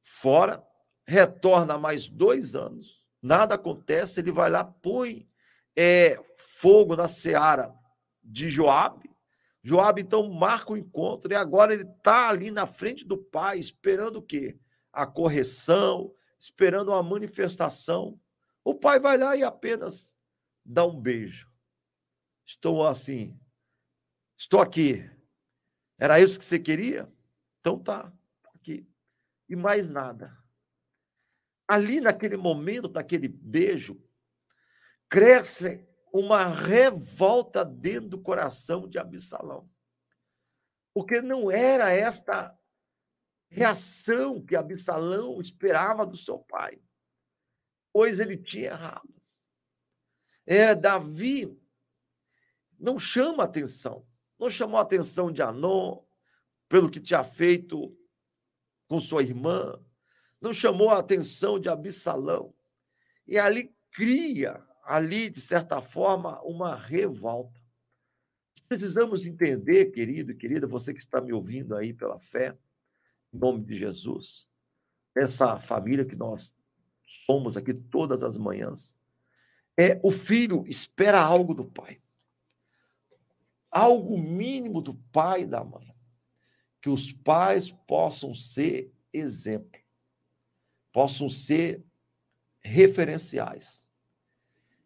fora, 0.00 0.64
retorna 1.04 1.76
mais 1.76 2.08
dois 2.08 2.54
anos, 2.54 3.02
nada 3.20 3.56
acontece, 3.56 4.20
ele 4.20 4.30
vai 4.30 4.48
lá, 4.48 4.62
põe 4.64 5.28
é, 5.76 6.16
fogo 6.36 6.94
na 6.94 7.08
seara 7.08 7.74
de 8.22 8.50
Joabe. 8.50 9.07
Joabe 9.62 10.02
então 10.02 10.30
marca 10.30 10.72
o 10.72 10.76
encontro 10.76 11.32
e 11.32 11.36
agora 11.36 11.74
ele 11.74 11.82
está 11.82 12.28
ali 12.28 12.50
na 12.50 12.66
frente 12.66 13.04
do 13.04 13.18
pai, 13.18 13.58
esperando 13.58 14.16
o 14.16 14.22
quê? 14.22 14.58
A 14.92 15.06
correção, 15.06 16.14
esperando 16.40 16.90
uma 16.90 17.02
manifestação. 17.02 18.18
O 18.64 18.74
pai 18.74 19.00
vai 19.00 19.18
lá 19.18 19.36
e 19.36 19.42
apenas 19.42 20.16
dá 20.64 20.84
um 20.86 21.00
beijo. 21.00 21.50
Estou 22.46 22.86
assim, 22.86 23.38
estou 24.36 24.60
aqui. 24.60 25.08
Era 25.98 26.20
isso 26.20 26.38
que 26.38 26.44
você 26.44 26.58
queria? 26.58 27.12
Então 27.60 27.78
tá, 27.78 28.12
aqui. 28.54 28.88
E 29.48 29.56
mais 29.56 29.90
nada 29.90 30.38
ali 31.68 32.00
naquele 32.00 32.38
momento, 32.38 32.88
naquele 32.88 33.28
beijo, 33.28 34.02
cresce 35.10 35.86
uma 36.12 36.46
revolta 36.46 37.64
dentro 37.64 38.10
do 38.10 38.20
coração 38.20 38.88
de 38.88 38.98
Absalão. 38.98 39.68
Porque 40.94 41.20
não 41.20 41.50
era 41.50 41.92
esta 41.92 42.58
reação 43.48 44.44
que 44.44 44.56
Absalão 44.56 45.40
esperava 45.40 46.06
do 46.06 46.16
seu 46.16 46.38
pai, 46.38 46.80
pois 47.92 48.20
ele 48.20 48.36
tinha 48.36 48.70
errado. 48.70 49.14
É, 50.46 50.74
Davi 50.74 51.58
não 52.78 52.98
chama 52.98 53.44
atenção, 53.44 54.06
não 54.38 54.48
chamou 54.48 54.78
atenção 54.78 55.30
de 55.32 55.42
Anon 55.42 56.02
pelo 56.68 56.90
que 56.90 57.00
tinha 57.00 57.24
feito 57.24 57.96
com 58.88 59.00
sua 59.00 59.22
irmã, 59.22 59.78
não 60.40 60.52
chamou 60.52 60.90
a 60.90 60.98
atenção 60.98 61.58
de 61.58 61.68
Absalão. 61.68 62.54
E 63.26 63.38
ali 63.38 63.74
cria, 63.90 64.54
ali, 64.88 65.28
de 65.30 65.40
certa 65.40 65.80
forma, 65.80 66.40
uma 66.42 66.74
revolta. 66.74 67.60
Precisamos 68.68 69.26
entender, 69.26 69.86
querido 69.86 70.32
e 70.32 70.34
querida, 70.34 70.66
você 70.66 70.92
que 70.92 71.00
está 71.00 71.20
me 71.20 71.32
ouvindo 71.32 71.76
aí 71.76 71.92
pela 71.92 72.18
fé, 72.18 72.56
em 73.32 73.38
nome 73.38 73.64
de 73.64 73.76
Jesus, 73.76 74.48
essa 75.14 75.58
família 75.58 76.04
que 76.04 76.16
nós 76.16 76.54
somos 77.04 77.56
aqui 77.56 77.72
todas 77.72 78.22
as 78.22 78.36
manhãs. 78.36 78.94
É 79.76 80.00
o 80.02 80.10
filho 80.10 80.64
espera 80.66 81.20
algo 81.20 81.54
do 81.54 81.64
pai. 81.64 82.00
Algo 83.70 84.18
mínimo 84.18 84.80
do 84.80 84.94
pai 85.12 85.42
e 85.42 85.46
da 85.46 85.62
mãe. 85.62 85.94
Que 86.80 86.90
os 86.90 87.12
pais 87.12 87.70
possam 87.86 88.34
ser 88.34 88.92
exemplo 89.12 89.80
possam 90.92 91.28
ser 91.28 91.84
referenciais. 92.60 93.87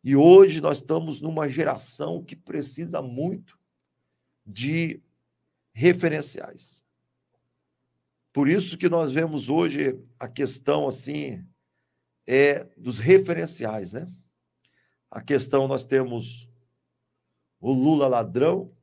E 0.05 0.17
hoje 0.17 0.61
nós 0.61 0.79
estamos 0.79 1.21
numa 1.21 1.49
geração 1.49 2.25
que 2.25 2.35
precisa 2.35 3.01
muito 3.01 3.59
de 4.45 5.01
referenciais. 5.73 6.85
Por 8.33 8.49
isso 8.49 8.77
que 8.77 8.89
nós 8.89 9.13
vemos 9.13 9.49
hoje 9.49 10.01
a 10.19 10.29
questão 10.29 10.89
assim 10.89 11.47
é 12.27 12.65
dos 12.77 12.99
referenciais, 12.99 13.93
né? 13.93 14.13
A 15.11 15.21
questão 15.21 15.69
nós 15.69 15.85
temos 15.85 16.49
o 17.61 17.73
Lula 17.73 18.09
ladrão, 18.09 18.75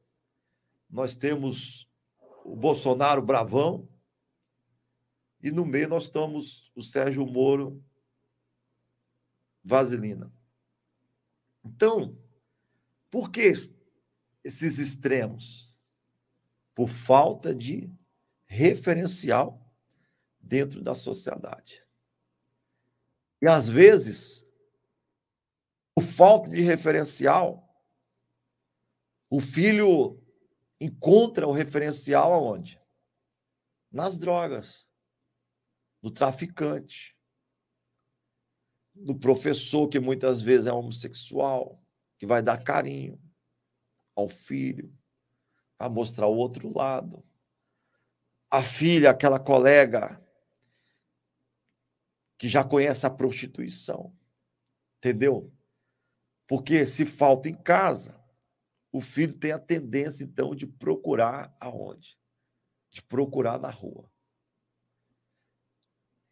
nós 0.89 1.15
temos 1.15 1.89
o 2.45 2.55
Bolsonaro 2.55 3.21
bravão, 3.21 3.87
e 5.41 5.51
no 5.51 5.65
meio 5.65 5.89
nós 5.89 6.03
estamos 6.03 6.71
o 6.75 6.81
Sérgio 6.81 7.25
Moro 7.25 7.83
vaselina. 9.63 10.31
Então, 11.69 12.17
por 13.11 13.29
que 13.29 13.41
esses 14.43 14.79
extremos? 14.79 15.77
Por 16.73 16.89
falta 16.89 17.53
de 17.53 17.91
referencial 18.47 19.71
dentro 20.39 20.81
da 20.81 20.95
sociedade. 20.95 21.85
E 23.41 23.47
às 23.47 23.69
vezes, 23.69 24.45
por 25.93 26.03
falta 26.03 26.49
de 26.49 26.61
referencial, 26.61 27.63
o 29.29 29.39
filho 29.39 30.19
encontra 30.81 31.47
o 31.47 31.51
referencial 31.51 32.33
aonde? 32.33 32.81
Nas 33.91 34.17
drogas, 34.17 34.87
no 36.01 36.09
traficante, 36.09 37.15
no 38.99 39.17
professor 39.17 39.87
que 39.87 39.99
muitas 39.99 40.41
vezes 40.41 40.67
é 40.67 40.73
homossexual, 40.73 41.81
que 42.17 42.25
vai 42.25 42.41
dar 42.41 42.63
carinho 42.63 43.19
ao 44.15 44.27
filho, 44.27 44.93
para 45.77 45.89
mostrar 45.89 46.27
o 46.27 46.35
outro 46.35 46.75
lado. 46.75 47.23
A 48.51 48.61
filha, 48.61 49.11
aquela 49.11 49.39
colega 49.39 50.21
que 52.37 52.47
já 52.47 52.63
conhece 52.63 53.05
a 53.05 53.09
prostituição. 53.09 54.13
Entendeu? 54.97 55.53
Porque 56.47 56.85
se 56.85 57.05
falta 57.05 57.47
em 57.47 57.55
casa, 57.55 58.19
o 58.91 58.99
filho 58.99 59.37
tem 59.37 59.51
a 59.51 59.59
tendência, 59.59 60.23
então, 60.23 60.55
de 60.55 60.65
procurar 60.65 61.55
aonde? 61.59 62.17
De 62.89 63.01
procurar 63.03 63.59
na 63.59 63.69
rua. 63.69 64.09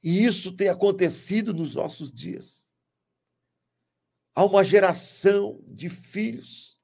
E 0.10 0.24
isso 0.24 0.56
tem 0.56 0.70
acontecido 0.70 1.54
nos 1.54 1.76
nossos 1.76 2.10
dias. 2.10 2.66
Há 4.34 4.46
uma 4.46 4.64
geração 4.64 5.62
de 5.68 5.90
filhos, 5.90 6.82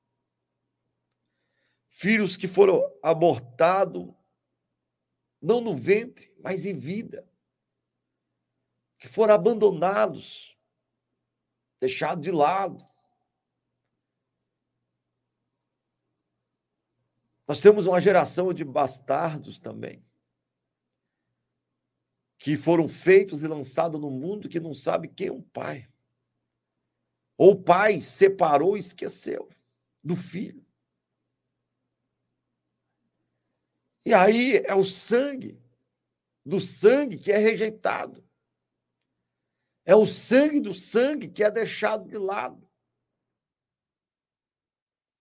filhos 1.87 2.35
que 2.35 2.49
foram 2.49 2.83
abortados, 3.01 4.13
não 5.41 5.61
no 5.61 5.73
ventre, 5.73 6.35
mas 6.37 6.65
em 6.65 6.77
vida, 6.77 7.25
que 8.99 9.07
foram 9.07 9.35
abandonados, 9.35 10.59
deixados 11.79 12.25
de 12.25 12.29
lado. 12.29 12.85
Nós 17.47 17.61
temos 17.61 17.85
uma 17.85 18.01
geração 18.01 18.53
de 18.53 18.65
bastardos 18.65 19.61
também 19.61 20.05
que 22.43 22.57
foram 22.57 22.89
feitos 22.89 23.41
e 23.41 23.47
lançados 23.47 24.01
no 24.01 24.11
mundo 24.11 24.49
que 24.49 24.59
não 24.59 24.73
sabe 24.73 25.07
quem 25.07 25.27
é 25.27 25.31
o 25.31 25.41
pai. 25.41 25.87
Ou 27.37 27.51
o 27.51 27.63
pai 27.63 28.01
separou 28.01 28.75
e 28.75 28.81
esqueceu 28.81 29.49
do 30.03 30.17
filho. 30.17 30.61
E 34.05 34.13
aí 34.13 34.57
é 34.57 34.75
o 34.75 34.83
sangue, 34.83 35.57
do 36.45 36.59
sangue 36.59 37.17
que 37.17 37.31
é 37.31 37.37
rejeitado. 37.37 38.21
É 39.85 39.95
o 39.95 40.05
sangue 40.05 40.59
do 40.59 40.73
sangue 40.73 41.29
que 41.29 41.45
é 41.45 41.49
deixado 41.49 42.09
de 42.09 42.17
lado. 42.17 42.69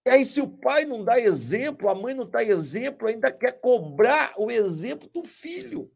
E 0.04 0.10
aí, 0.10 0.24
se 0.24 0.40
o 0.40 0.50
pai 0.50 0.84
não 0.84 1.04
dá 1.04 1.20
exemplo, 1.20 1.88
a 1.88 1.94
mãe 1.94 2.14
não 2.14 2.28
dá 2.28 2.42
exemplo, 2.42 3.06
ainda 3.06 3.30
quer 3.30 3.60
cobrar 3.60 4.34
o 4.36 4.50
exemplo 4.50 5.08
do 5.08 5.24
filho. 5.24 5.88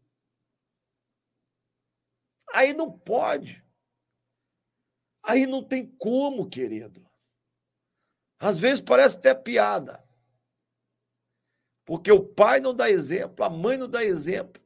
Aí 2.57 2.73
não 2.73 2.91
pode. 2.91 3.63
Aí 5.23 5.47
não 5.47 5.63
tem 5.63 5.87
como, 5.99 6.49
querido. 6.49 7.07
Às 8.39 8.57
vezes 8.57 8.81
parece 8.83 9.19
até 9.19 9.35
piada. 9.35 10.03
Porque 11.85 12.11
o 12.11 12.25
pai 12.25 12.61
não 12.61 12.75
dá 12.75 12.89
exemplo, 12.89 13.45
a 13.45 13.51
mãe 13.51 13.77
não 13.77 13.87
dá 13.87 14.03
exemplo. 14.03 14.63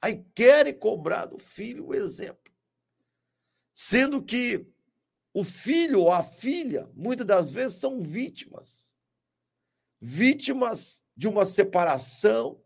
Aí 0.00 0.24
querem 0.34 0.72
cobrar 0.72 1.26
do 1.26 1.36
filho 1.36 1.88
o 1.88 1.94
exemplo. 1.94 2.50
Sendo 3.74 4.24
que 4.24 4.66
o 5.34 5.44
filho 5.44 6.00
ou 6.00 6.10
a 6.10 6.22
filha, 6.22 6.90
muitas 6.94 7.26
das 7.26 7.50
vezes, 7.50 7.76
são 7.76 8.00
vítimas. 8.00 8.96
Vítimas 10.00 11.04
de 11.14 11.28
uma 11.28 11.44
separação, 11.44 12.58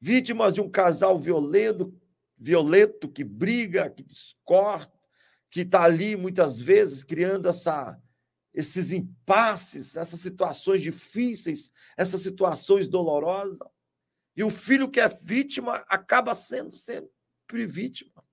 vítimas 0.00 0.52
de 0.52 0.60
um 0.60 0.68
casal 0.68 1.16
violento, 1.16 1.96
violento, 2.42 3.08
que 3.08 3.22
briga, 3.22 3.88
que 3.88 4.02
discorda, 4.02 4.92
que 5.50 5.60
está 5.60 5.84
ali 5.84 6.16
muitas 6.16 6.60
vezes 6.60 7.04
criando 7.04 7.48
essa, 7.48 8.00
esses 8.52 8.90
impasses, 8.90 9.96
essas 9.96 10.20
situações 10.20 10.82
difíceis, 10.82 11.70
essas 11.96 12.20
situações 12.20 12.88
dolorosas. 12.88 13.68
E 14.36 14.42
o 14.42 14.50
filho 14.50 14.90
que 14.90 14.98
é 14.98 15.08
vítima 15.08 15.84
acaba 15.88 16.34
sendo 16.34 16.74
sempre 16.74 17.66
vítima. 17.66 18.24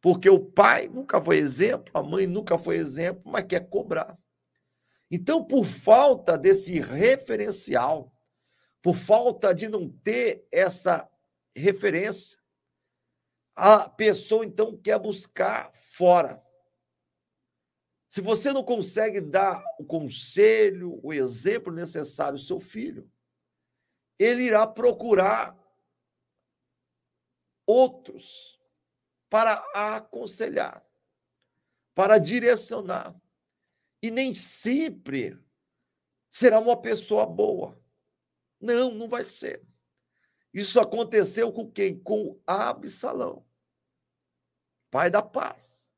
Porque 0.00 0.28
o 0.28 0.40
pai 0.40 0.88
nunca 0.88 1.22
foi 1.22 1.38
exemplo, 1.38 1.92
a 1.94 2.02
mãe 2.02 2.26
nunca 2.26 2.58
foi 2.58 2.76
exemplo, 2.76 3.22
mas 3.24 3.44
quer 3.44 3.68
cobrar. 3.68 4.18
Então, 5.08 5.44
por 5.44 5.64
falta 5.64 6.36
desse 6.36 6.80
referencial, 6.80 8.12
por 8.82 8.96
falta 8.96 9.54
de 9.54 9.68
não 9.68 9.88
ter 9.88 10.44
essa 10.50 11.08
referência, 11.54 12.41
a 13.54 13.88
pessoa 13.88 14.44
então 14.44 14.76
quer 14.76 14.98
buscar 14.98 15.72
fora. 15.74 16.42
Se 18.08 18.20
você 18.20 18.52
não 18.52 18.62
consegue 18.62 19.20
dar 19.20 19.64
o 19.78 19.84
conselho, 19.84 21.00
o 21.02 21.12
exemplo 21.12 21.72
necessário 21.72 22.34
ao 22.38 22.44
seu 22.44 22.60
filho, 22.60 23.10
ele 24.18 24.44
irá 24.44 24.66
procurar 24.66 25.58
outros 27.66 28.60
para 29.30 29.54
aconselhar, 29.74 30.86
para 31.94 32.18
direcionar. 32.18 33.18
E 34.02 34.10
nem 34.10 34.34
sempre 34.34 35.38
será 36.30 36.58
uma 36.58 36.80
pessoa 36.80 37.24
boa. 37.24 37.80
Não, 38.60 38.92
não 38.92 39.08
vai 39.08 39.24
ser. 39.24 39.66
Isso 40.52 40.78
aconteceu 40.78 41.50
com 41.50 41.70
quem? 41.70 41.98
Com 41.98 42.38
Absalão, 42.46 43.46
pai 44.90 45.10
da 45.10 45.22
paz. 45.22 45.90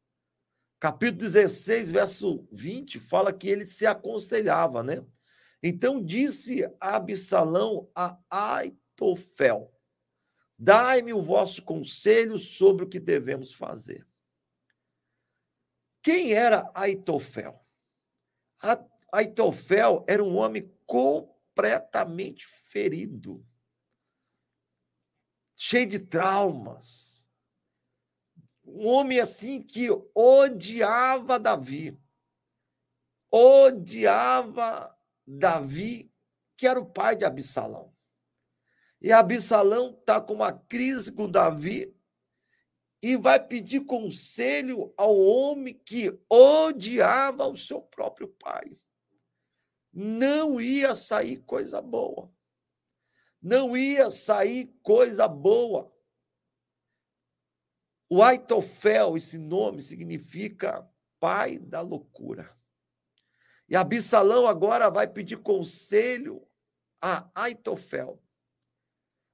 Capítulo 0.78 1.22
16, 1.22 1.90
verso 1.90 2.46
20, 2.52 3.00
fala 3.00 3.32
que 3.32 3.48
ele 3.48 3.66
se 3.66 3.86
aconselhava, 3.86 4.82
né? 4.82 5.04
Então 5.62 6.04
disse 6.04 6.70
Absalão 6.78 7.90
a 7.94 8.20
Aitofel: 8.30 9.74
Dai-me 10.58 11.12
o 11.12 11.22
vosso 11.22 11.62
conselho 11.62 12.38
sobre 12.38 12.84
o 12.84 12.88
que 12.88 13.00
devemos 13.00 13.52
fazer. 13.52 14.06
Quem 16.02 16.32
era 16.32 16.70
Aitofel? 16.74 17.64
Aitofel 19.10 20.04
era 20.06 20.22
um 20.22 20.36
homem 20.36 20.70
completamente 20.86 22.46
ferido 22.46 23.44
cheio 25.56 25.86
de 25.86 25.98
traumas. 25.98 27.28
Um 28.64 28.86
homem 28.86 29.20
assim 29.20 29.62
que 29.62 29.88
odiava 30.14 31.38
Davi. 31.38 31.98
Odiava 33.30 34.96
Davi, 35.26 36.12
que 36.56 36.66
era 36.66 36.80
o 36.80 36.86
pai 36.86 37.16
de 37.16 37.24
Absalão. 37.24 37.94
E 39.00 39.12
Absalão 39.12 39.90
está 39.90 40.20
com 40.20 40.34
uma 40.34 40.52
crise 40.52 41.12
com 41.12 41.30
Davi 41.30 41.94
e 43.02 43.16
vai 43.16 43.38
pedir 43.38 43.84
conselho 43.84 44.94
ao 44.96 45.14
homem 45.14 45.74
que 45.74 46.18
odiava 46.30 47.46
o 47.46 47.56
seu 47.56 47.82
próprio 47.82 48.28
pai. 48.28 48.74
Não 49.92 50.58
ia 50.58 50.96
sair 50.96 51.42
coisa 51.42 51.82
boa 51.82 52.32
não 53.44 53.76
ia 53.76 54.10
sair 54.10 54.74
coisa 54.82 55.28
boa. 55.28 55.94
O 58.08 58.22
Aitofel, 58.22 59.18
esse 59.18 59.36
nome 59.36 59.82
significa 59.82 60.90
pai 61.20 61.58
da 61.58 61.82
loucura. 61.82 62.50
E 63.68 63.76
Absalão 63.76 64.46
agora 64.46 64.90
vai 64.90 65.06
pedir 65.06 65.36
conselho 65.42 66.46
a 67.02 67.30
Aitofel. 67.34 68.18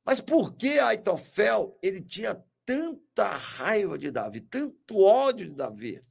Mas 0.05 0.21
por 0.21 0.57
que 0.57 0.81
Aitofel 0.81 1.79
ele 1.81 2.03
tinha 2.03 2.45
tanta 2.67 3.29
raiva 3.29 3.97
de 3.97 4.11
Davi, 4.11 4.41
tanto 4.41 4.99
ódio 4.99 5.51
de 5.51 5.55
Davi? 5.55 6.05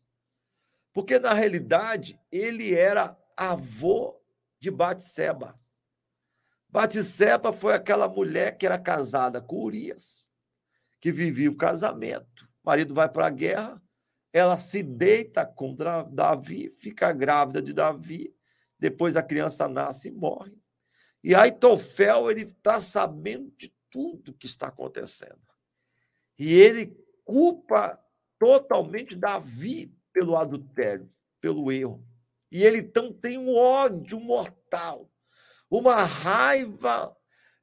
Porque 0.93 1.19
na 1.19 1.33
realidade 1.33 2.17
ele 2.31 2.73
era 2.73 3.17
avô 3.35 4.21
de 4.57 4.71
Batseba. 4.71 5.59
Batseba 6.69 7.51
foi 7.51 7.73
aquela 7.73 8.07
mulher 8.07 8.57
que 8.57 8.65
era 8.65 8.77
casada 8.77 9.41
com 9.41 9.63
Urias, 9.63 10.27
que 11.01 11.11
vivia 11.11 11.49
o 11.49 11.57
casamento. 11.57 12.45
O 12.63 12.67
marido 12.69 12.93
vai 12.93 13.09
para 13.09 13.27
a 13.27 13.31
guerra, 13.31 13.81
ela 14.31 14.55
se 14.55 14.83
deita 14.83 15.45
com 15.45 15.75
Davi, 16.11 16.69
fica 16.77 17.11
grávida 17.11 17.61
de 17.61 17.73
Davi, 17.73 18.35
depois 18.77 19.17
a 19.17 19.23
criança 19.23 19.67
nasce 19.67 20.09
e 20.09 20.11
morre. 20.11 20.55
E 21.23 21.33
Aitofel, 21.33 22.29
ele 22.29 22.43
está 22.43 22.79
sabendo 22.79 23.51
de 23.57 23.73
tudo 23.89 24.33
que 24.33 24.45
está 24.45 24.67
acontecendo. 24.67 25.41
E 26.37 26.53
ele 26.53 26.95
culpa 27.25 27.99
totalmente 28.37 29.15
Davi 29.15 29.93
pelo 30.13 30.37
adultério, 30.37 31.11
pelo 31.41 31.71
erro. 31.71 32.05
E 32.51 32.63
ele 32.63 32.79
então 32.79 33.11
tem 33.11 33.37
um 33.37 33.55
ódio 33.55 34.19
mortal, 34.19 35.09
uma 35.69 36.03
raiva 36.03 37.15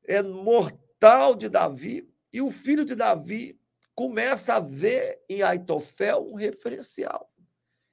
é, 0.06 0.22
mortal 0.22 1.34
de 1.34 1.48
Davi. 1.48 2.08
E 2.32 2.40
o 2.40 2.50
filho 2.50 2.84
de 2.84 2.94
Davi 2.94 3.58
começa 3.94 4.54
a 4.54 4.60
ver 4.60 5.22
em 5.28 5.42
Aitofel 5.42 6.26
um 6.26 6.34
referencial 6.34 7.32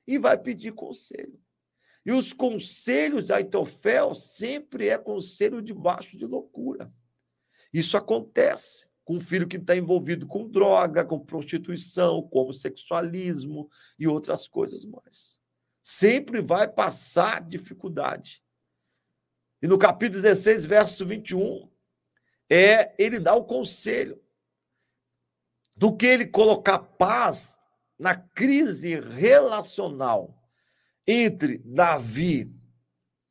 e 0.05 0.17
vai 0.17 0.37
pedir 0.37 0.73
conselho. 0.73 1.39
E 2.05 2.11
os 2.11 2.33
conselhos 2.33 3.25
de 3.25 3.33
Aitofel 3.33 4.13
sempre 4.13 4.89
é 4.89 4.97
conselho 4.97 5.61
debaixo 5.61 6.17
de 6.17 6.25
loucura. 6.25 6.93
Isso 7.73 7.95
acontece 7.95 8.91
com 9.05 9.15
um 9.15 9.21
filho 9.21 9.47
que 9.47 9.55
está 9.55 9.75
envolvido 9.75 10.27
com 10.27 10.47
droga, 10.47 11.05
com 11.05 11.19
prostituição, 11.19 12.21
com 12.27 12.39
homossexualismo 12.39 13.69
e 13.97 14.07
outras 14.07 14.47
coisas 14.47 14.85
mais. 14.85 15.39
Sempre 15.81 16.41
vai 16.41 16.67
passar 16.67 17.41
dificuldade. 17.41 18.42
E 19.63 19.67
no 19.67 19.77
capítulo 19.77 20.21
16, 20.21 20.65
verso 20.65 21.05
21, 21.05 21.71
é 22.49 22.93
ele 23.01 23.17
dá 23.17 23.33
o 23.33 23.45
conselho 23.45 24.21
do 25.77 25.95
que 25.95 26.05
ele 26.05 26.25
colocar 26.25 26.79
paz 26.79 27.57
na 27.97 28.13
crise 28.13 28.99
relacional 28.99 30.37
entre 31.07 31.59
Davi 31.59 32.53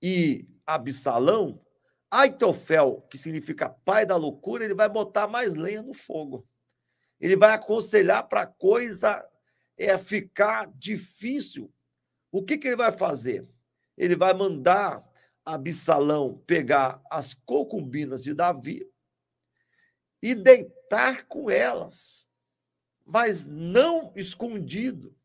e 0.00 0.48
Absalão, 0.66 1.62
Aitofel, 2.10 3.06
que 3.10 3.18
significa 3.18 3.68
pai 3.68 4.06
da 4.06 4.16
loucura, 4.16 4.64
ele 4.64 4.74
vai 4.74 4.88
botar 4.88 5.28
mais 5.28 5.54
lenha 5.54 5.82
no 5.82 5.92
fogo. 5.92 6.48
Ele 7.20 7.36
vai 7.36 7.50
aconselhar 7.50 8.26
para 8.26 8.40
a 8.40 8.46
coisa 8.46 9.22
é 9.76 9.98
ficar 9.98 10.66
difícil. 10.76 11.70
O 12.30 12.42
que, 12.42 12.56
que 12.56 12.68
ele 12.68 12.76
vai 12.76 12.90
fazer? 12.90 13.46
Ele 13.98 14.16
vai 14.16 14.32
mandar 14.32 15.11
Absalão 15.44 16.42
pegar 16.46 17.02
as 17.10 17.34
concubinas 17.34 18.22
de 18.22 18.32
Davi 18.32 18.88
e 20.22 20.34
deitar 20.34 21.26
com 21.26 21.50
elas, 21.50 22.28
mas 23.04 23.46
não 23.46 24.12
escondido, 24.14 25.16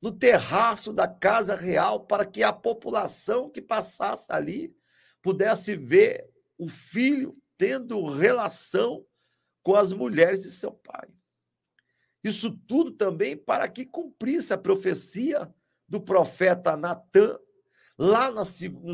no 0.00 0.10
terraço 0.10 0.92
da 0.92 1.06
casa 1.06 1.54
real, 1.54 2.06
para 2.06 2.26
que 2.26 2.42
a 2.42 2.52
população 2.52 3.48
que 3.48 3.62
passasse 3.62 4.32
ali 4.32 4.74
pudesse 5.22 5.76
ver 5.76 6.28
o 6.58 6.68
filho 6.68 7.36
tendo 7.56 8.04
relação 8.08 9.06
com 9.62 9.76
as 9.76 9.92
mulheres 9.92 10.42
de 10.42 10.50
seu 10.50 10.72
pai. 10.72 11.08
Isso 12.24 12.50
tudo 12.66 12.90
também 12.90 13.36
para 13.36 13.68
que 13.68 13.86
cumprisse 13.86 14.52
a 14.52 14.58
profecia 14.58 15.52
do 15.88 16.00
profeta 16.00 16.76
Natan, 16.76 17.38
lá 18.02 18.32
no 18.32 18.44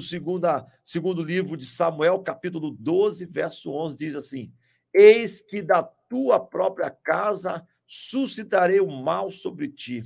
segunda, 0.03 0.67
segundo 0.85 1.25
livro 1.25 1.57
de 1.57 1.65
Samuel, 1.65 2.19
capítulo 2.19 2.71
12, 2.71 3.25
verso 3.25 3.71
11, 3.71 3.97
diz 3.97 4.15
assim: 4.15 4.53
Eis 4.93 5.41
que 5.41 5.63
da 5.63 5.83
tua 5.83 6.39
própria 6.39 6.91
casa 6.91 7.67
suscitarei 7.87 8.81
o 8.81 8.91
mal 8.91 9.31
sobre 9.31 9.69
ti, 9.69 10.05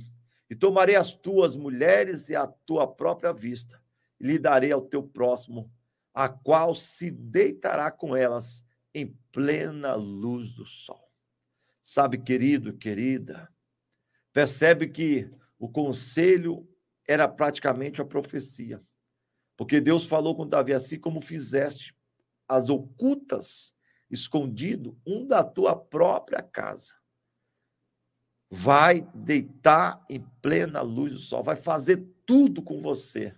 e 0.49 0.55
tomarei 0.55 0.95
as 0.95 1.11
tuas 1.11 1.53
mulheres 1.53 2.29
e 2.29 2.35
a 2.35 2.47
tua 2.47 2.87
própria 2.87 3.33
vista, 3.33 3.77
e 4.21 4.25
lhe 4.25 4.39
darei 4.39 4.71
ao 4.71 4.81
teu 4.81 5.03
próximo 5.03 5.69
a 6.13 6.29
qual 6.29 6.73
se 6.73 7.11
deitará 7.11 7.91
com 7.91 8.15
elas 8.15 8.63
em 8.95 9.07
plena 9.33 9.95
luz 9.95 10.53
do 10.53 10.65
sol. 10.65 11.11
Sabe, 11.81 12.19
querido, 12.19 12.77
querida, 12.77 13.51
percebe 14.31 14.87
que 14.87 15.29
o 15.59 15.67
conselho 15.67 16.65
era 17.05 17.27
praticamente 17.27 18.01
a 18.01 18.05
profecia. 18.05 18.81
Porque 19.55 19.79
Deus 19.79 20.05
falou 20.05 20.35
com 20.35 20.47
Davi 20.47 20.73
assim 20.73 20.99
como 20.99 21.21
fizeste 21.21 21.95
as 22.47 22.69
ocultas, 22.69 23.73
escondido, 24.09 24.97
um 25.05 25.25
da 25.25 25.43
tua 25.43 25.75
própria 25.75 26.41
casa. 26.41 26.93
Vai 28.49 29.09
deitar 29.13 30.03
em 30.09 30.19
plena 30.41 30.81
luz 30.81 31.11
do 31.13 31.19
sol, 31.19 31.43
vai 31.43 31.55
fazer 31.55 32.05
tudo 32.25 32.61
com 32.61 32.81
você 32.81 33.35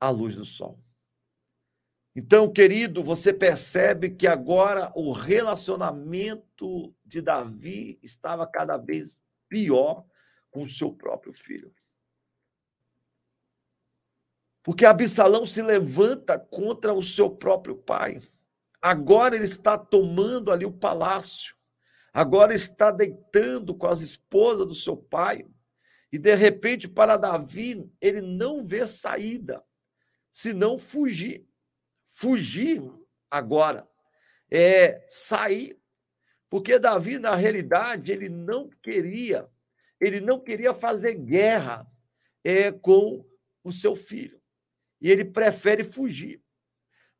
à 0.00 0.10
luz 0.10 0.34
do 0.34 0.44
sol. 0.44 0.78
Então, 2.14 2.52
querido, 2.52 3.02
você 3.02 3.32
percebe 3.32 4.10
que 4.10 4.26
agora 4.26 4.92
o 4.94 5.12
relacionamento 5.12 6.94
de 7.04 7.22
Davi 7.22 7.98
estava 8.02 8.46
cada 8.46 8.76
vez 8.76 9.18
pior 9.48 10.04
com 10.50 10.64
o 10.64 10.68
seu 10.68 10.92
próprio 10.92 11.32
filho. 11.32 11.72
Porque 14.62 14.84
Absalão 14.84 15.44
se 15.44 15.60
levanta 15.62 16.38
contra 16.38 16.92
o 16.92 17.02
seu 17.02 17.30
próprio 17.30 17.76
pai. 17.76 18.22
Agora 18.80 19.34
ele 19.34 19.44
está 19.44 19.76
tomando 19.76 20.50
ali 20.50 20.64
o 20.64 20.72
palácio. 20.72 21.54
Agora 22.12 22.54
está 22.54 22.90
deitando 22.90 23.74
com 23.74 23.86
as 23.86 24.00
esposas 24.00 24.66
do 24.66 24.74
seu 24.74 24.96
pai. 24.96 25.44
E 26.12 26.18
de 26.18 26.34
repente, 26.34 26.88
para 26.88 27.16
Davi, 27.16 27.90
ele 28.00 28.20
não 28.20 28.64
vê 28.64 28.86
saída, 28.86 29.62
senão 30.30 30.78
fugir 30.78 31.46
fugir 32.12 32.82
agora, 33.30 33.88
é 34.50 35.04
sair, 35.08 35.78
porque 36.48 36.78
Davi, 36.78 37.18
na 37.18 37.34
realidade, 37.34 38.12
ele 38.12 38.28
não 38.28 38.68
queria, 38.68 39.48
ele 39.98 40.20
não 40.20 40.38
queria 40.38 40.74
fazer 40.74 41.14
guerra 41.14 41.86
é, 42.44 42.70
com 42.70 43.24
o 43.64 43.72
seu 43.72 43.96
filho, 43.96 44.40
e 45.02 45.10
ele 45.10 45.24
prefere 45.24 45.82
fugir. 45.82 46.40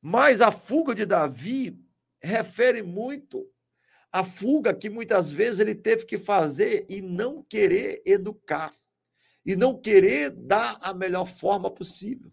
Mas 0.01 0.41
a 0.41 0.53
fuga 0.53 0.95
de 0.95 1.05
Davi 1.05 1.77
refere 2.23 2.81
muito 2.81 3.51
a 4.13 4.23
fuga 4.23 4.73
que 4.73 4.89
muitas 4.89 5.33
vezes 5.33 5.59
ele 5.59 5.75
teve 5.75 6.07
que 6.07 6.17
fazer 6.17 6.87
e 6.89 7.03
não 7.03 7.43
querer 7.43 8.01
educar, 8.07 8.73
e 9.45 9.57
não 9.57 9.81
querer 9.81 10.31
dar 10.31 10.79
a 10.81 10.95
melhor 10.95 11.27
forma 11.27 11.71
possível. 11.71 12.31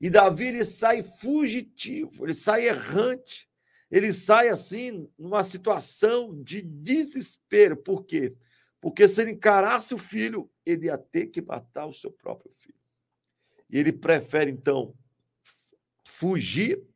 E 0.00 0.10
Davi 0.10 0.48
ele 0.48 0.64
sai 0.64 1.02
fugitivo, 1.02 2.26
ele 2.26 2.34
sai 2.34 2.66
errante, 2.66 3.48
ele 3.90 4.12
sai 4.12 4.48
assim 4.48 5.08
numa 5.16 5.44
situação 5.44 6.42
de 6.42 6.60
desespero. 6.60 7.76
Por 7.76 8.04
quê? 8.04 8.34
Porque 8.80 9.06
se 9.06 9.22
ele 9.22 9.30
encarasse 9.30 9.94
o 9.94 9.98
filho, 9.98 10.50
ele 10.66 10.86
ia 10.86 10.98
ter 10.98 11.28
que 11.28 11.40
matar 11.40 11.86
o 11.86 11.94
seu 11.94 12.10
próprio 12.10 12.52
filho. 12.58 12.81
E 13.72 13.78
ele 13.78 13.92
prefere 13.92 14.50
então 14.50 14.94
fugir 16.04 16.86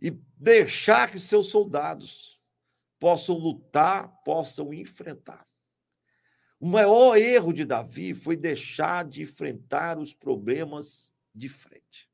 e 0.00 0.10
deixar 0.10 1.10
que 1.10 1.20
seus 1.20 1.48
soldados 1.48 2.40
possam 2.98 3.36
lutar, 3.36 4.08
possam 4.24 4.72
enfrentar. 4.72 5.46
O 6.58 6.66
maior 6.66 7.18
erro 7.18 7.52
de 7.52 7.66
Davi 7.66 8.14
foi 8.14 8.34
deixar 8.34 9.04
de 9.04 9.22
enfrentar 9.22 9.98
os 9.98 10.14
problemas 10.14 11.14
de 11.34 11.50
frente. 11.50 12.10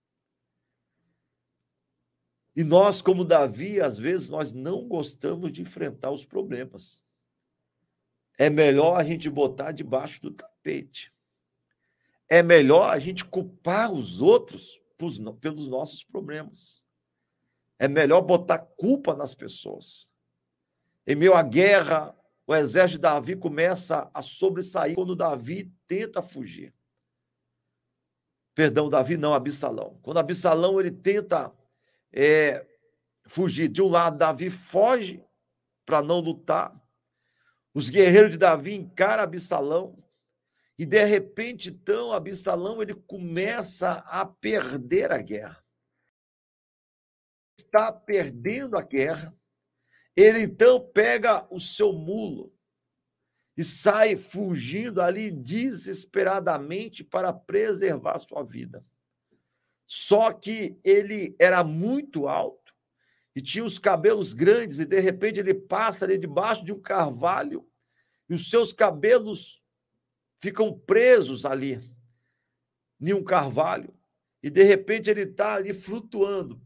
E 2.56 2.64
nós, 2.64 3.00
como 3.00 3.25
Davi, 3.25 3.81
às 3.81 3.96
vezes 3.96 4.29
nós 4.29 4.52
não 4.52 4.88
gostamos 4.88 5.52
de 5.52 5.62
enfrentar 5.62 6.10
os 6.10 6.25
problemas. 6.25 7.04
É 8.37 8.50
melhor 8.50 8.98
a 8.98 9.04
gente 9.04 9.31
botar 9.31 9.71
debaixo 9.71 10.21
do 10.21 10.33
tapete. 10.33 11.14
É 12.31 12.42
melhor 12.42 12.88
a 12.88 12.98
gente 12.98 13.24
culpar 13.24 13.92
os 13.92 14.20
outros 14.20 14.81
pelos 15.40 15.66
nossos 15.66 16.04
problemas. 16.04 16.85
É 17.76 17.88
melhor 17.88 18.20
botar 18.20 18.58
culpa 18.58 19.16
nas 19.16 19.35
pessoas. 19.35 20.08
Em 21.06 21.16
meio 21.16 21.35
à 21.35 21.42
guerra, 21.42 22.16
o 22.46 22.54
exército 22.54 22.98
de 22.98 23.02
Davi 23.02 23.35
começa 23.35 24.10
a 24.14 24.22
sobressair 24.22 24.94
quando 24.94 25.16
Davi 25.16 25.72
tenta 25.88 26.22
fugir. 26.22 26.74
Perdão, 28.54 28.88
Davi 28.88 29.16
não, 29.16 29.33
Absalão. 29.33 29.98
Quando 30.02 30.18
Absalão 30.18 30.78
ele 30.78 30.90
tenta 30.90 31.52
é, 32.12 32.66
fugir, 33.26 33.68
de 33.68 33.81
um 33.81 33.88
lado, 33.88 34.18
Davi 34.18 34.50
foge 34.50 35.24
para 35.87 36.02
não 36.02 36.20
lutar. 36.20 36.78
Os 37.72 37.88
guerreiros 37.88 38.33
de 38.33 38.37
Davi 38.38 38.74
encaram 38.74 39.22
Absalão. 39.22 39.96
E 40.81 40.87
de 40.87 41.04
repente, 41.04 41.68
então, 41.68 42.10
Absalão 42.10 42.81
ele 42.81 42.94
começa 42.94 43.96
a 44.06 44.24
perder 44.24 45.12
a 45.12 45.20
guerra. 45.20 45.62
está 47.58 47.92
perdendo 47.92 48.78
a 48.78 48.81
guerra, 48.81 49.37
ele 50.16 50.40
então 50.40 50.81
pega 50.81 51.46
o 51.50 51.60
seu 51.60 51.92
mulo 51.92 52.50
e 53.58 53.62
sai 53.62 54.16
fugindo 54.16 55.02
ali 55.02 55.31
desesperadamente 55.31 57.04
para 57.04 57.31
preservar 57.31 58.18
sua 58.18 58.42
vida. 58.42 58.83
Só 59.87 60.33
que 60.33 60.81
ele 60.83 61.37
era 61.38 61.62
muito 61.62 62.26
alto 62.26 62.74
e 63.37 63.42
tinha 63.42 63.66
os 63.66 63.78
cabelos 63.78 64.33
grandes, 64.33 64.78
e 64.78 64.87
de 64.87 64.98
repente 64.98 65.40
ele 65.40 65.52
passa 65.52 66.06
ali 66.06 66.16
debaixo 66.16 66.64
de 66.64 66.72
um 66.72 66.81
carvalho 66.81 67.68
e 68.31 68.35
os 68.35 68.48
seus 68.48 68.72
cabelos 68.72 69.60
ficam 70.40 70.76
presos 70.76 71.44
ali 71.44 71.80
em 73.00 73.12
um 73.12 73.22
carvalho. 73.22 73.94
E 74.42 74.48
de 74.48 74.62
repente 74.62 75.10
ele 75.10 75.22
está 75.22 75.54
ali 75.54 75.72
flutuando, 75.72 76.60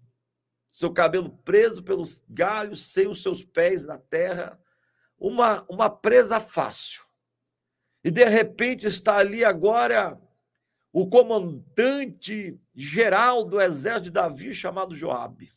seu 0.71 0.93
cabelo 0.93 1.29
preso 1.29 1.83
pelos 1.83 2.23
galhos, 2.29 2.93
sem 2.93 3.09
os 3.09 3.21
seus 3.21 3.45
pés 3.45 3.85
na 3.85 3.99
terra, 3.99 4.61
uma, 5.19 5.65
uma 5.69 5.91
presa 5.91 6.41
fácil. 6.41 7.03
E 8.03 8.11
de 8.11 8.25
repente 8.25 8.87
está 8.87 9.19
ali 9.19 9.45
agora 9.45 10.21
o 10.93 11.09
comandante 11.09 12.61
geral 12.75 13.45
do 13.45 13.61
exército 13.61 14.05
de 14.05 14.11
Davi, 14.13 14.55
chamado 14.55 14.95
Joabe. 14.95 15.53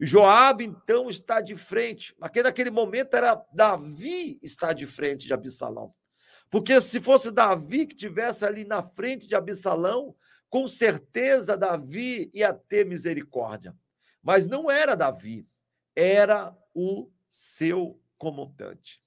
Joabe, 0.00 0.64
então, 0.64 1.10
está 1.10 1.40
de 1.40 1.56
frente. 1.56 2.14
Naquele, 2.18 2.44
naquele 2.44 2.70
momento 2.70 3.14
era 3.14 3.44
Davi 3.52 4.38
está 4.40 4.72
de 4.72 4.86
frente 4.86 5.26
de 5.26 5.34
Absalão. 5.34 5.92
Porque 6.50 6.80
se 6.80 7.00
fosse 7.00 7.30
Davi 7.30 7.86
que 7.86 7.94
tivesse 7.94 8.44
ali 8.44 8.64
na 8.64 8.82
frente 8.82 9.26
de 9.26 9.34
Absalão, 9.34 10.14
com 10.48 10.66
certeza 10.66 11.56
Davi 11.56 12.30
ia 12.32 12.52
ter 12.52 12.86
misericórdia. 12.86 13.76
Mas 14.22 14.46
não 14.46 14.70
era 14.70 14.94
Davi, 14.94 15.46
era 15.94 16.56
o 16.74 17.10
seu 17.28 18.00
comandante. 18.16 19.02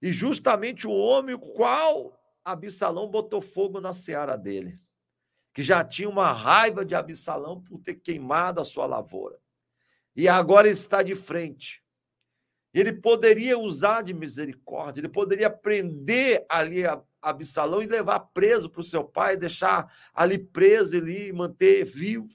E 0.00 0.12
justamente 0.12 0.86
o 0.86 0.92
homem 0.92 1.36
qual 1.36 2.18
Absalão 2.44 3.10
botou 3.10 3.42
fogo 3.42 3.80
na 3.80 3.92
seara 3.92 4.36
dele, 4.36 4.80
que 5.52 5.62
já 5.62 5.84
tinha 5.84 6.08
uma 6.08 6.32
raiva 6.32 6.84
de 6.84 6.94
Absalão 6.94 7.60
por 7.60 7.78
ter 7.80 7.96
queimado 7.96 8.60
a 8.60 8.64
sua 8.64 8.86
lavoura. 8.86 9.38
E 10.16 10.28
agora 10.28 10.68
está 10.68 11.02
de 11.02 11.14
frente. 11.14 11.79
Ele 12.72 12.92
poderia 12.92 13.58
usar 13.58 14.02
de 14.02 14.14
misericórdia, 14.14 15.00
ele 15.00 15.08
poderia 15.08 15.50
prender 15.50 16.44
ali 16.48 16.86
a 16.86 17.02
Absalão 17.20 17.82
e 17.82 17.86
levar 17.86 18.20
preso 18.20 18.70
para 18.70 18.80
o 18.80 18.84
seu 18.84 19.04
pai, 19.04 19.36
deixar 19.36 19.92
ali 20.14 20.38
preso 20.38 20.96
e 20.96 21.32
manter 21.32 21.84
vivo. 21.84 22.28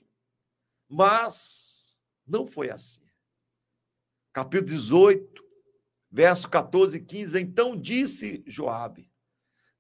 Mas 0.90 1.98
não 2.28 2.46
foi 2.46 2.70
assim. 2.70 3.02
Capítulo 4.34 4.72
18, 4.72 5.44
verso 6.12 6.50
14 6.50 6.98
e 6.98 7.02
15. 7.02 7.40
Então 7.40 7.76
disse 7.80 8.44
Joabe: 8.46 9.10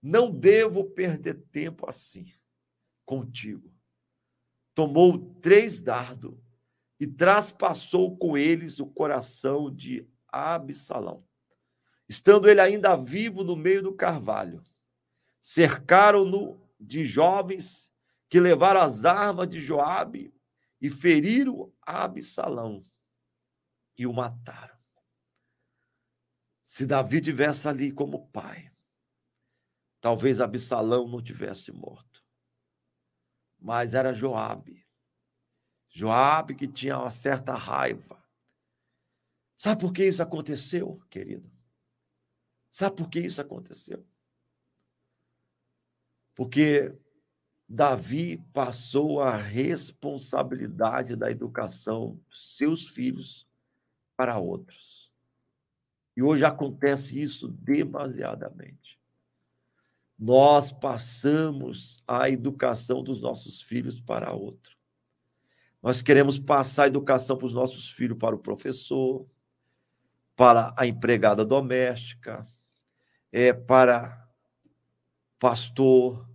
não 0.07 0.29
devo 0.29 0.83
perder 0.83 1.41
tempo 1.51 1.89
assim 1.89 2.25
contigo. 3.03 3.73
Tomou 4.75 5.17
três 5.41 5.81
dardos 5.81 6.37
e 6.99 7.07
traspassou 7.07 8.15
com 8.15 8.37
eles 8.37 8.79
o 8.79 8.85
coração 8.85 9.73
de 9.73 10.07
Absalão. 10.35 11.25
Estando 12.09 12.49
ele 12.49 12.59
ainda 12.59 12.95
vivo 12.95 13.43
no 13.43 13.55
meio 13.55 13.81
do 13.81 13.93
carvalho, 13.93 14.61
cercaram-no 15.41 16.61
de 16.79 17.05
jovens 17.05 17.89
que 18.27 18.39
levaram 18.39 18.81
as 18.81 19.05
armas 19.05 19.49
de 19.49 19.61
Joabe 19.61 20.33
e 20.81 20.89
feriram 20.89 21.73
Absalão 21.81 22.83
e 23.97 24.05
o 24.05 24.13
mataram. 24.13 24.77
Se 26.63 26.85
Davi 26.85 27.21
tivesse 27.21 27.67
ali 27.67 27.91
como 27.91 28.27
pai, 28.29 28.69
talvez 30.01 30.41
Absalão 30.41 31.07
não 31.07 31.21
tivesse 31.21 31.71
morto. 31.71 32.23
Mas 33.57 33.93
era 33.93 34.13
Joabe. 34.13 34.85
Joabe 35.87 36.55
que 36.55 36.67
tinha 36.67 36.99
uma 36.99 37.09
certa 37.09 37.55
raiva. 37.55 38.14
Sabe 39.57 39.81
por 39.81 39.93
que 39.93 40.05
isso 40.05 40.21
aconteceu, 40.21 40.99
querido? 41.09 41.49
Sabe 42.69 42.95
por 42.95 43.09
que 43.09 43.19
isso 43.19 43.41
aconteceu? 43.41 44.05
Porque 46.35 46.97
Davi 47.67 48.37
passou 48.51 49.21
a 49.21 49.37
responsabilidade 49.37 51.15
da 51.15 51.31
educação 51.31 52.19
dos 52.29 52.57
seus 52.57 52.87
filhos 52.87 53.47
para 54.17 54.37
outros. 54.37 55.13
E 56.15 56.21
hoje 56.21 56.43
acontece 56.43 57.21
isso 57.21 57.47
demasiadamente 57.47 58.95
nós 60.17 60.71
passamos 60.71 62.01
a 62.07 62.29
educação 62.29 63.03
dos 63.03 63.21
nossos 63.21 63.61
filhos 63.61 63.99
para 63.99 64.33
outro. 64.33 64.75
Nós 65.83 66.01
queremos 66.01 66.39
passar 66.39 66.83
a 66.83 66.87
educação 66.87 67.37
para 67.37 67.45
os 67.45 67.53
nossos 67.53 67.89
filhos 67.91 68.17
para 68.17 68.35
o 68.35 68.39
professor, 68.39 69.27
para 70.35 70.73
a 70.77 70.85
empregada 70.85 71.45
doméstica, 71.45 72.45
é 73.31 73.53
para 73.53 74.25
pastor, 75.39 76.27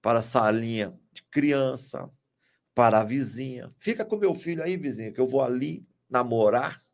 para 0.00 0.22
salinha 0.22 0.98
de 1.12 1.22
criança, 1.24 2.10
para 2.74 3.00
a 3.00 3.04
vizinha. 3.04 3.72
Fica 3.78 4.04
com 4.04 4.16
meu 4.16 4.34
filho 4.34 4.62
aí, 4.62 4.76
vizinha, 4.76 5.12
que 5.12 5.20
eu 5.20 5.26
vou 5.26 5.42
ali 5.42 5.86
namorar, 6.08 6.84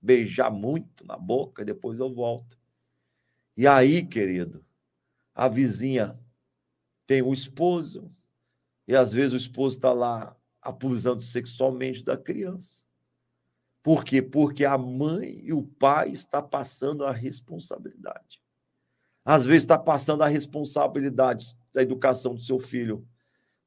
beijar 0.00 0.50
muito 0.50 1.06
na 1.06 1.16
boca 1.16 1.62
e 1.62 1.64
depois 1.64 1.98
eu 1.98 2.12
volto. 2.12 2.58
E 3.56 3.66
aí, 3.66 4.04
querido, 4.06 4.64
a 5.34 5.48
vizinha 5.48 6.18
tem 7.06 7.22
um 7.22 7.34
esposo, 7.34 8.14
e 8.86 8.94
às 8.94 9.12
vezes 9.12 9.32
o 9.32 9.36
esposo 9.36 9.76
está 9.76 9.92
lá 9.92 10.36
abusando 10.62 11.22
sexualmente 11.22 12.04
da 12.04 12.16
criança. 12.16 12.84
Por 13.82 14.04
quê? 14.04 14.20
Porque 14.20 14.64
a 14.64 14.76
mãe 14.76 15.40
e 15.42 15.52
o 15.52 15.62
pai 15.62 16.10
está 16.10 16.42
passando 16.42 17.04
a 17.04 17.12
responsabilidade. 17.12 18.42
Às 19.24 19.44
vezes 19.44 19.62
está 19.62 19.78
passando 19.78 20.22
a 20.22 20.28
responsabilidade 20.28 21.56
da 21.72 21.82
educação 21.82 22.34
do 22.34 22.40
seu 22.40 22.58
filho 22.58 23.06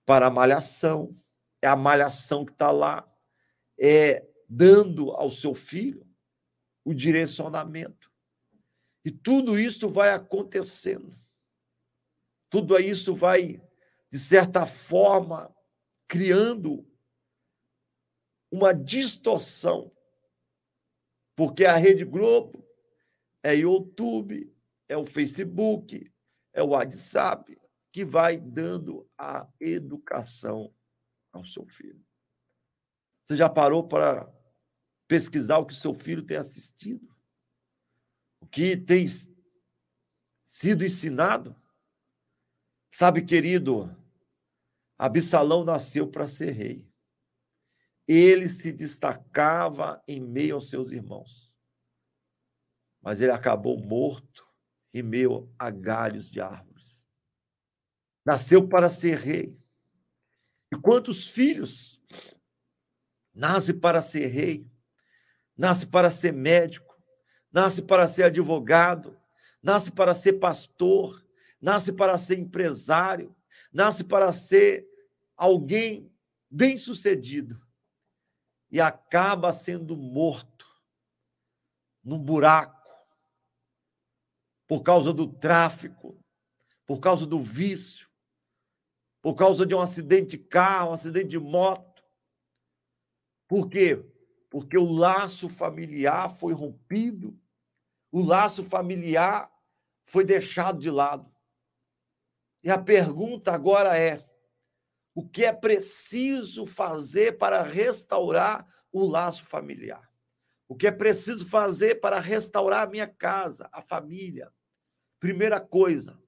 para 0.05 0.27
a 0.27 0.31
malhação. 0.31 1.17
É 1.61 1.67
a 1.67 1.75
malhação 1.75 2.45
que 2.45 2.51
está 2.51 2.71
lá, 2.71 3.09
é 3.79 4.27
dando 4.49 5.11
ao 5.11 5.31
seu 5.31 5.53
filho 5.53 6.05
o 6.83 6.93
direcionamento. 6.93 8.11
E 9.05 9.11
tudo 9.11 9.57
isso 9.57 9.89
vai 9.89 10.11
acontecendo. 10.11 11.17
Tudo 12.49 12.77
isso 12.77 13.15
vai, 13.15 13.61
de 14.11 14.19
certa 14.19 14.65
forma, 14.65 15.53
criando 16.07 16.85
uma 18.51 18.73
distorção, 18.73 19.91
porque 21.35 21.65
a 21.65 21.75
Rede 21.75 22.05
Globo 22.05 22.65
é 23.41 23.55
YouTube, 23.55 24.53
é 24.87 24.95
o 24.95 25.05
Facebook, 25.05 26.11
é 26.53 26.61
o 26.61 26.69
WhatsApp, 26.69 27.57
que 27.91 28.05
vai 28.05 28.37
dando 28.37 29.09
a 29.17 29.47
educação 29.59 30.73
ao 31.31 31.45
seu 31.45 31.65
filho. 31.65 32.03
Você 33.23 33.35
já 33.35 33.49
parou 33.49 33.87
para 33.87 34.31
pesquisar 35.07 35.57
o 35.59 35.65
que 35.65 35.75
seu 35.75 35.93
filho 35.93 36.25
tem 36.25 36.37
assistido? 36.37 37.07
O 38.41 38.47
que 38.47 38.75
tem 38.75 39.05
sido 40.43 40.85
ensinado? 40.85 41.55
Sabe, 42.91 43.23
querido, 43.23 43.95
Absalão 44.97 45.63
nasceu 45.63 46.07
para 46.07 46.27
ser 46.27 46.51
rei. 46.51 46.92
Ele 48.07 48.49
se 48.49 48.71
destacava 48.71 50.03
em 50.07 50.19
meio 50.19 50.55
aos 50.55 50.69
seus 50.69 50.91
irmãos. 50.91 51.53
Mas 53.01 53.21
ele 53.21 53.31
acabou 53.31 53.77
morto 53.77 54.45
em 54.93 55.01
meio 55.01 55.51
a 55.57 55.69
galhos 55.69 56.29
de 56.29 56.41
árvores. 56.41 57.05
Nasceu 58.25 58.67
para 58.67 58.89
ser 58.89 59.17
rei. 59.17 59.57
E 60.71 60.75
quantos 60.75 61.27
filhos? 61.27 62.01
Nasce 63.33 63.73
para 63.73 64.01
ser 64.01 64.27
rei, 64.27 64.69
nasce 65.57 65.87
para 65.87 66.11
ser 66.11 66.31
médico, 66.31 66.95
nasce 67.51 67.81
para 67.81 68.07
ser 68.07 68.23
advogado, 68.23 69.19
nasce 69.61 69.91
para 69.91 70.13
ser 70.13 70.33
pastor, 70.33 71.25
nasce 71.59 71.91
para 71.91 72.15
ser 72.17 72.37
empresário, 72.37 73.35
nasce 73.71 74.03
para 74.03 74.31
ser 74.31 74.87
alguém 75.35 76.11
bem-sucedido 76.47 77.59
e 78.73 78.81
acaba 78.81 79.53
sendo 79.53 79.95
morto 79.95 80.67
num 82.03 82.19
buraco 82.19 82.91
por 84.67 84.83
causa 84.83 85.13
do 85.13 85.31
tráfico, 85.31 86.19
por 86.85 86.99
causa 86.99 87.25
do 87.25 87.39
vício, 87.39 88.09
por 89.21 89.35
causa 89.35 89.65
de 89.65 89.73
um 89.73 89.79
acidente 89.79 90.37
de 90.37 90.43
carro, 90.43 90.89
um 90.89 90.93
acidente 90.93 91.29
de 91.29 91.39
moto. 91.39 92.03
Por 93.47 93.69
quê? 93.69 94.03
porque 94.53 94.77
o 94.77 94.93
laço 94.93 95.49
familiar 95.49 96.29
foi 96.29 96.53
rompido, 96.53 97.35
o 98.11 98.23
laço 98.23 98.63
familiar 98.63 99.51
foi 100.05 100.23
deixado 100.23 100.79
de 100.79 100.91
lado. 100.91 101.35
E 102.63 102.69
a 102.69 102.77
pergunta 102.77 103.51
agora 103.51 103.97
é: 103.97 104.23
o 105.15 105.27
que 105.27 105.45
é 105.45 105.53
preciso 105.53 106.65
fazer 106.65 107.37
para 107.37 107.61
restaurar 107.61 108.67
o 108.91 109.05
laço 109.05 109.43
familiar? 109.43 110.09
O 110.67 110.75
que 110.75 110.87
é 110.87 110.91
preciso 110.91 111.47
fazer 111.47 112.01
para 112.01 112.19
restaurar 112.19 112.87
a 112.87 112.89
minha 112.89 113.07
casa, 113.07 113.69
a 113.71 113.81
família? 113.81 114.51
Primeira 115.19 115.59
coisa, 115.59 116.19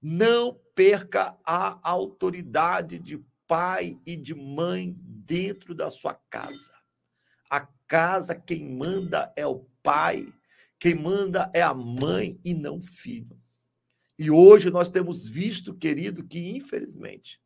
não 0.00 0.60
perca 0.74 1.38
a 1.44 1.78
autoridade 1.88 2.98
de 2.98 3.24
pai 3.46 3.98
e 4.04 4.16
de 4.16 4.34
mãe 4.34 4.96
dentro 4.98 5.74
da 5.74 5.88
sua 5.88 6.14
casa. 6.14 6.74
A 7.48 7.60
casa, 7.86 8.34
quem 8.34 8.68
manda 8.68 9.32
é 9.36 9.46
o 9.46 9.60
pai, 9.82 10.26
quem 10.80 10.94
manda 10.94 11.50
é 11.54 11.62
a 11.62 11.72
mãe 11.72 12.40
e 12.44 12.54
não 12.54 12.78
o 12.78 12.80
filho. 12.80 13.40
E 14.18 14.30
hoje 14.30 14.70
nós 14.70 14.88
temos 14.88 15.28
visto, 15.28 15.74
querido, 15.74 16.26
que 16.26 16.56
infelizmente 16.56 17.41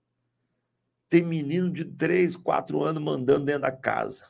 tem 1.08 1.22
menino 1.22 1.70
de 1.70 1.84
três, 1.84 2.36
quatro 2.36 2.82
anos 2.82 3.02
mandando 3.02 3.46
dentro 3.46 3.62
da 3.62 3.72
casa, 3.72 4.26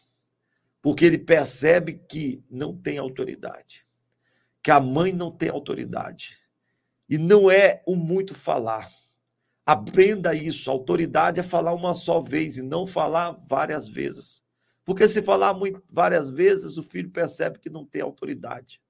porque 0.82 1.04
ele 1.04 1.18
percebe 1.18 2.00
que 2.08 2.44
não 2.50 2.76
tem 2.76 2.98
autoridade, 2.98 3.86
que 4.62 4.70
a 4.70 4.80
mãe 4.80 5.12
não 5.12 5.30
tem 5.30 5.48
autoridade. 5.48 6.38
E 7.08 7.18
não 7.18 7.50
é 7.50 7.82
o 7.86 7.94
muito 7.94 8.34
falar. 8.34 8.90
Aprenda 9.64 10.34
isso. 10.34 10.70
autoridade 10.70 11.40
é 11.40 11.42
falar 11.42 11.72
uma 11.72 11.94
só 11.94 12.20
vez 12.20 12.56
e 12.56 12.62
não 12.62 12.86
falar 12.86 13.32
várias 13.48 13.88
vezes. 13.88 14.42
Porque 14.84 15.06
se 15.08 15.22
falar 15.22 15.54
muito, 15.54 15.82
várias 15.90 16.30
vezes, 16.30 16.76
o 16.76 16.82
filho 16.82 17.10
percebe 17.10 17.58
que 17.58 17.70
não 17.70 17.84
tem 17.84 18.02
autoridade. 18.02 18.80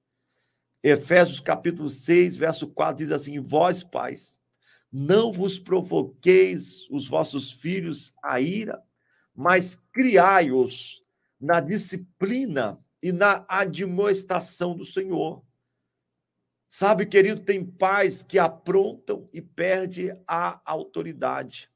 Efésios 0.83 1.39
capítulo 1.39 1.89
6, 1.89 2.37
verso 2.37 2.67
4 2.67 2.97
diz 2.97 3.11
assim: 3.11 3.39
Vós, 3.39 3.83
pais, 3.83 4.39
não 4.91 5.31
vos 5.31 5.59
provoqueis 5.59 6.87
os 6.89 7.07
vossos 7.07 7.51
filhos 7.51 8.13
a 8.23 8.39
ira, 8.39 8.81
mas 9.35 9.75
criai-os 9.91 11.03
na 11.39 11.59
disciplina 11.59 12.79
e 13.01 13.11
na 13.11 13.45
admoestação 13.47 14.75
do 14.75 14.85
Senhor. 14.85 15.43
Sabe, 16.69 17.05
querido, 17.05 17.41
tem 17.41 17.65
pais 17.65 18.21
que 18.21 18.39
aprontam 18.39 19.29
e 19.31 19.41
perde 19.41 20.11
a 20.27 20.59
autoridade. 20.65 21.71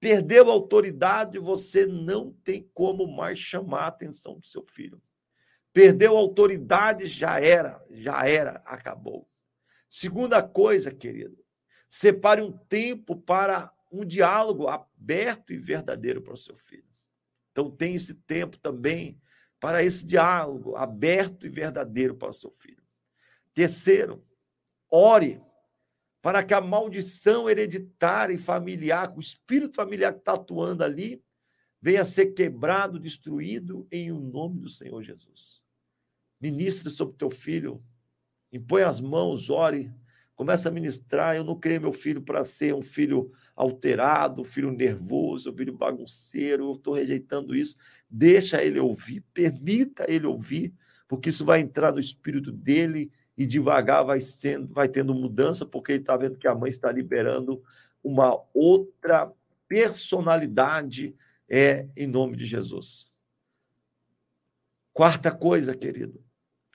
Perdeu 0.00 0.50
a 0.50 0.52
autoridade, 0.52 1.38
você 1.38 1.86
não 1.86 2.32
tem 2.44 2.68
como 2.74 3.06
mais 3.06 3.38
chamar 3.38 3.84
a 3.84 3.88
atenção 3.88 4.38
do 4.38 4.46
seu 4.46 4.64
filho. 4.64 5.00
Perdeu 5.72 6.16
a 6.16 6.20
autoridade, 6.20 7.06
já 7.06 7.40
era, 7.40 7.84
já 7.90 8.26
era, 8.26 8.62
acabou. 8.64 9.28
Segunda 9.88 10.42
coisa, 10.42 10.92
querido, 10.92 11.45
separe 11.96 12.42
um 12.42 12.52
tempo 12.52 13.16
para 13.16 13.72
um 13.90 14.04
diálogo 14.04 14.68
aberto 14.68 15.52
e 15.52 15.56
verdadeiro 15.56 16.20
para 16.20 16.34
o 16.34 16.36
seu 16.36 16.54
filho. 16.54 16.84
Então, 17.50 17.70
tem 17.70 17.94
esse 17.94 18.14
tempo 18.14 18.58
também 18.58 19.18
para 19.58 19.82
esse 19.82 20.04
diálogo 20.04 20.76
aberto 20.76 21.46
e 21.46 21.48
verdadeiro 21.48 22.14
para 22.14 22.28
o 22.28 22.34
seu 22.34 22.50
filho. 22.50 22.82
Terceiro, 23.54 24.22
ore 24.90 25.40
para 26.20 26.44
que 26.44 26.52
a 26.52 26.60
maldição 26.60 27.48
hereditária 27.48 28.34
e 28.34 28.38
familiar, 28.38 29.16
o 29.16 29.20
espírito 29.20 29.74
familiar 29.74 30.12
que 30.12 30.18
está 30.18 30.34
atuando 30.34 30.84
ali, 30.84 31.24
venha 31.80 32.02
a 32.02 32.04
ser 32.04 32.34
quebrado, 32.34 32.98
destruído 32.98 33.88
em 33.90 34.12
o 34.12 34.16
um 34.16 34.20
nome 34.20 34.60
do 34.60 34.68
Senhor 34.68 35.02
Jesus. 35.02 35.62
Ministre 36.38 36.90
sobre 36.90 37.16
teu 37.16 37.30
filho, 37.30 37.82
impõe 38.52 38.82
as 38.82 39.00
mãos, 39.00 39.48
ore, 39.48 39.90
começa 40.36 40.68
a 40.68 40.72
ministrar. 40.72 41.34
Eu 41.34 41.42
não 41.42 41.58
criei 41.58 41.78
meu 41.78 41.92
filho 41.92 42.20
para 42.20 42.44
ser 42.44 42.74
um 42.74 42.82
filho 42.82 43.32
alterado, 43.56 44.42
um 44.42 44.44
filho 44.44 44.70
nervoso, 44.70 45.50
um 45.50 45.56
filho 45.56 45.72
bagunceiro, 45.72 46.66
eu 46.66 46.74
estou 46.74 46.94
rejeitando 46.94 47.56
isso. 47.56 47.76
Deixa 48.08 48.62
ele 48.62 48.78
ouvir, 48.78 49.24
permita 49.32 50.04
ele 50.08 50.26
ouvir, 50.26 50.72
porque 51.08 51.30
isso 51.30 51.44
vai 51.44 51.60
entrar 51.60 51.92
no 51.92 51.98
espírito 51.98 52.52
dele 52.52 53.10
e 53.36 53.44
devagar 53.46 54.04
vai 54.04 54.20
sendo, 54.20 54.72
vai 54.72 54.88
tendo 54.88 55.14
mudança, 55.14 55.66
porque 55.66 55.92
ele 55.92 56.00
está 56.00 56.16
vendo 56.16 56.38
que 56.38 56.46
a 56.46 56.54
mãe 56.54 56.70
está 56.70 56.92
liberando 56.92 57.62
uma 58.04 58.40
outra 58.54 59.32
personalidade 59.66 61.14
é 61.48 61.88
em 61.96 62.06
nome 62.06 62.36
de 62.36 62.44
Jesus. 62.46 63.10
Quarta 64.92 65.30
coisa, 65.30 65.76
querido, 65.76 66.24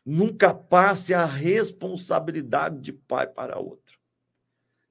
nunca 0.06 0.54
passe 0.54 1.14
a 1.14 1.26
responsabilidade 1.26 2.80
de 2.80 2.94
pai 2.94 3.28
para 3.28 3.60
outro. 3.60 4.00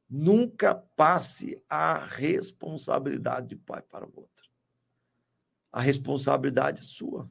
Nunca 0.08 0.74
passe 0.74 1.62
a 1.68 2.04
responsabilidade 2.04 3.48
de 3.48 3.56
pai 3.56 3.82
para 3.82 4.06
o 4.06 4.12
outro. 4.14 4.50
A 5.72 5.80
responsabilidade 5.80 6.80
é 6.80 6.84
sua. 6.84 7.30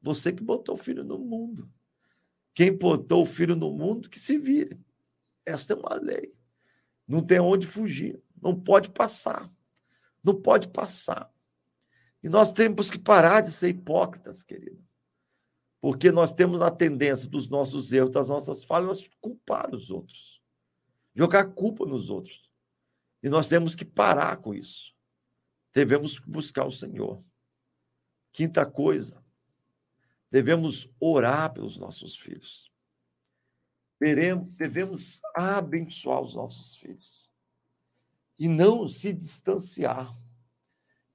Você 0.00 0.32
que 0.32 0.42
botou 0.42 0.76
o 0.76 0.78
filho 0.78 1.02
no 1.02 1.18
mundo. 1.18 1.68
Quem 2.54 2.76
botou 2.76 3.22
o 3.22 3.26
filho 3.26 3.56
no 3.56 3.72
mundo, 3.72 4.08
que 4.08 4.20
se 4.20 4.38
vire. 4.38 4.78
Esta 5.44 5.72
é 5.72 5.76
uma 5.76 5.94
lei. 5.94 6.32
Não 7.08 7.22
tem 7.24 7.40
onde 7.40 7.66
fugir. 7.66 8.22
Não 8.40 8.58
pode 8.58 8.90
passar. 8.90 9.50
Não 10.22 10.40
pode 10.40 10.68
passar. 10.68 11.32
E 12.22 12.28
nós 12.28 12.52
temos 12.52 12.88
que 12.88 12.98
parar 12.98 13.40
de 13.40 13.50
ser 13.50 13.70
hipócritas, 13.70 14.44
querido. 14.44 14.82
Porque 15.82 16.12
nós 16.12 16.32
temos 16.32 16.62
a 16.62 16.70
tendência 16.70 17.28
dos 17.28 17.48
nossos 17.48 17.90
erros, 17.90 18.12
das 18.12 18.28
nossas 18.28 18.62
falhas, 18.62 19.04
culpar 19.20 19.74
os 19.74 19.90
outros. 19.90 20.40
Jogar 21.12 21.52
culpa 21.54 21.84
nos 21.84 22.08
outros. 22.08 22.48
E 23.20 23.28
nós 23.28 23.48
temos 23.48 23.74
que 23.74 23.84
parar 23.84 24.36
com 24.36 24.54
isso. 24.54 24.94
Devemos 25.74 26.20
buscar 26.20 26.66
o 26.66 26.70
Senhor. 26.70 27.20
Quinta 28.30 28.64
coisa, 28.64 29.20
devemos 30.30 30.88
orar 31.00 31.52
pelos 31.52 31.76
nossos 31.76 32.16
filhos. 32.16 32.70
devemos 33.98 35.20
abençoar 35.34 36.22
os 36.22 36.36
nossos 36.36 36.76
filhos. 36.76 37.32
E 38.38 38.46
não 38.46 38.86
se 38.86 39.12
distanciar. 39.12 40.16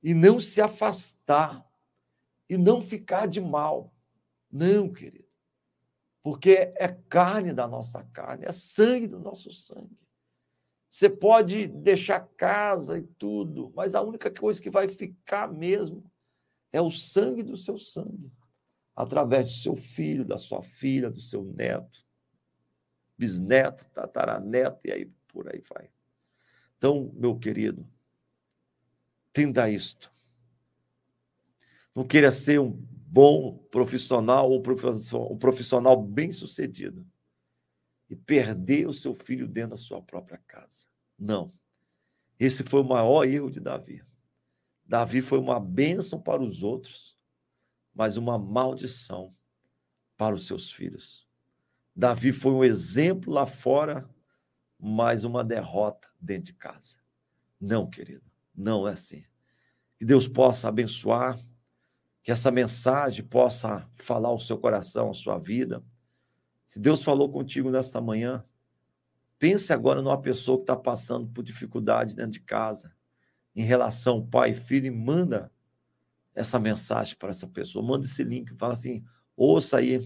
E 0.03 0.13
não 0.13 0.41
se 0.41 0.59
afastar. 0.59 1.65
E 2.49 2.57
não 2.57 2.81
ficar 2.81 3.27
de 3.27 3.39
mal. 3.39 3.93
Não, 4.51 4.91
querido. 4.91 5.27
Porque 6.23 6.73
é 6.75 6.87
carne 7.09 7.53
da 7.53 7.67
nossa 7.67 8.03
carne, 8.13 8.45
é 8.45 8.51
sangue 8.51 9.07
do 9.07 9.19
nosso 9.19 9.51
sangue. 9.51 9.97
Você 10.89 11.09
pode 11.09 11.67
deixar 11.67 12.21
casa 12.35 12.97
e 12.97 13.03
tudo, 13.03 13.71
mas 13.75 13.93
a 13.93 14.01
única 14.01 14.31
coisa 14.31 14.61
que 14.61 14.69
vai 14.69 14.87
ficar 14.87 15.47
mesmo 15.47 16.03
é 16.71 16.81
o 16.81 16.89
sangue 16.89 17.43
do 17.43 17.57
seu 17.57 17.77
sangue 17.77 18.31
através 18.95 19.45
do 19.45 19.53
seu 19.53 19.75
filho, 19.75 20.25
da 20.25 20.37
sua 20.37 20.63
filha, 20.63 21.09
do 21.09 21.19
seu 21.19 21.43
neto, 21.43 22.03
bisneto, 23.15 23.87
tataraneto, 23.89 24.87
e 24.87 24.91
aí 24.91 25.05
por 25.27 25.47
aí 25.47 25.61
vai. 25.69 25.89
Então, 26.77 27.11
meu 27.13 27.37
querido, 27.37 27.87
tenda 29.31 29.69
isto. 29.69 30.11
Não 31.95 32.03
queira 32.07 32.31
ser 32.31 32.59
um 32.59 32.83
bom 33.07 33.57
profissional 33.71 34.51
ou 34.51 34.59
um 35.31 35.37
profissional 35.37 36.01
bem 36.01 36.31
sucedido 36.31 37.05
e 38.09 38.15
perder 38.15 38.87
o 38.87 38.93
seu 38.93 39.13
filho 39.13 39.47
dentro 39.47 39.71
da 39.71 39.77
sua 39.77 40.01
própria 40.01 40.37
casa. 40.47 40.85
Não. 41.17 41.51
Esse 42.39 42.63
foi 42.63 42.81
o 42.81 42.87
maior 42.87 43.25
erro 43.25 43.49
de 43.49 43.59
Davi. 43.59 44.03
Davi 44.85 45.21
foi 45.21 45.39
uma 45.39 45.59
bênção 45.59 46.21
para 46.21 46.41
os 46.41 46.63
outros 46.63 47.17
mas 47.97 48.15
uma 48.15 48.37
maldição 48.37 49.35
para 50.15 50.35
os 50.35 50.45
seus 50.45 50.71
filhos. 50.71 51.27
Davi 51.95 52.31
foi 52.31 52.51
um 52.51 52.63
exemplo 52.63 53.33
lá 53.33 53.47
fora, 53.47 54.07
mas 54.79 55.23
uma 55.23 55.43
derrota 55.43 56.07
dentro 56.21 56.43
de 56.43 56.53
casa. 56.53 56.99
Não, 57.59 57.89
querido, 57.89 58.23
não 58.55 58.87
é 58.87 58.91
assim. 58.91 59.25
Que 59.97 60.05
Deus 60.05 60.27
possa 60.27 60.67
abençoar, 60.69 61.39
que 62.27 62.31
essa 62.33 62.51
mensagem 62.51 63.23
possa 63.23 63.89
falar 63.95 64.27
ao 64.27 64.37
seu 64.37 64.57
coração, 64.57 65.11
à 65.11 65.13
sua 65.13 65.37
vida. 65.37 65.81
Se 66.65 66.77
Deus 66.77 67.01
falou 67.01 67.31
contigo 67.31 67.71
nesta 67.71 68.01
manhã, 68.01 68.43
pense 69.39 69.71
agora 69.71 70.01
numa 70.01 70.21
pessoa 70.21 70.57
que 70.57 70.63
está 70.63 70.75
passando 70.75 71.29
por 71.29 71.41
dificuldade 71.41 72.13
dentro 72.13 72.33
de 72.33 72.41
casa, 72.41 72.93
em 73.55 73.63
relação 73.63 74.27
pai 74.27 74.49
e 74.49 74.53
filho, 74.53 74.87
e 74.87 74.91
manda 74.91 75.49
essa 76.35 76.59
mensagem 76.59 77.15
para 77.15 77.29
essa 77.29 77.47
pessoa. 77.47 77.81
Manda 77.81 78.05
esse 78.05 78.25
link, 78.25 78.53
fala 78.57 78.73
assim: 78.73 79.05
ouça 79.33 79.77
aí. 79.77 80.05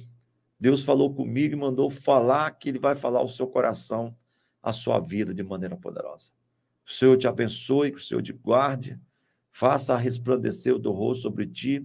Deus 0.60 0.84
falou 0.84 1.12
comigo 1.12 1.56
e 1.56 1.58
mandou 1.58 1.90
falar 1.90 2.52
que 2.52 2.70
Ele 2.70 2.78
vai 2.78 2.94
falar 2.94 3.22
ao 3.22 3.28
seu 3.28 3.48
coração, 3.48 4.16
a 4.62 4.72
sua 4.72 5.00
vida 5.00 5.34
de 5.34 5.42
maneira 5.42 5.76
poderosa. 5.76 6.30
O 6.86 6.92
Senhor 6.92 7.18
te 7.18 7.28
abençoe, 7.28 7.90
que 7.90 7.98
o 7.98 8.04
Senhor 8.04 8.22
te 8.22 8.32
guarde, 8.32 9.02
faça 9.50 9.98
resplandecer 9.98 10.76
o 10.76 10.78
do 10.78 10.92
rosto 10.92 11.24
sobre 11.24 11.48
ti 11.48 11.84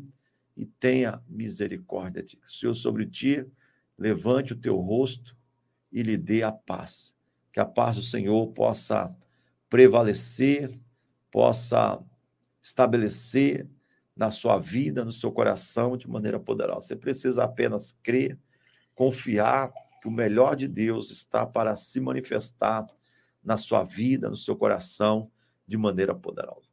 e 0.56 0.64
tenha 0.64 1.22
misericórdia 1.28 2.22
de 2.22 2.38
Senhor 2.48 2.74
sobre 2.74 3.06
ti 3.06 3.46
levante 3.98 4.52
o 4.52 4.56
teu 4.56 4.76
rosto 4.76 5.36
e 5.92 6.02
lhe 6.02 6.16
dê 6.16 6.42
a 6.42 6.52
paz. 6.52 7.14
Que 7.52 7.60
a 7.60 7.64
paz 7.64 7.96
do 7.96 8.02
Senhor 8.02 8.48
possa 8.48 9.14
prevalecer, 9.68 10.70
possa 11.30 12.02
estabelecer 12.60 13.68
na 14.16 14.30
sua 14.30 14.58
vida, 14.58 15.04
no 15.04 15.12
seu 15.12 15.30
coração, 15.30 15.96
de 15.96 16.08
maneira 16.08 16.40
poderosa. 16.40 16.88
Você 16.88 16.96
precisa 16.96 17.44
apenas 17.44 17.92
crer, 18.02 18.38
confiar 18.94 19.72
que 20.00 20.08
o 20.08 20.10
melhor 20.10 20.56
de 20.56 20.66
Deus 20.66 21.10
está 21.10 21.46
para 21.46 21.76
se 21.76 22.00
manifestar 22.00 22.86
na 23.44 23.56
sua 23.56 23.84
vida, 23.84 24.28
no 24.28 24.36
seu 24.36 24.56
coração, 24.56 25.30
de 25.66 25.76
maneira 25.76 26.14
poderosa. 26.14 26.65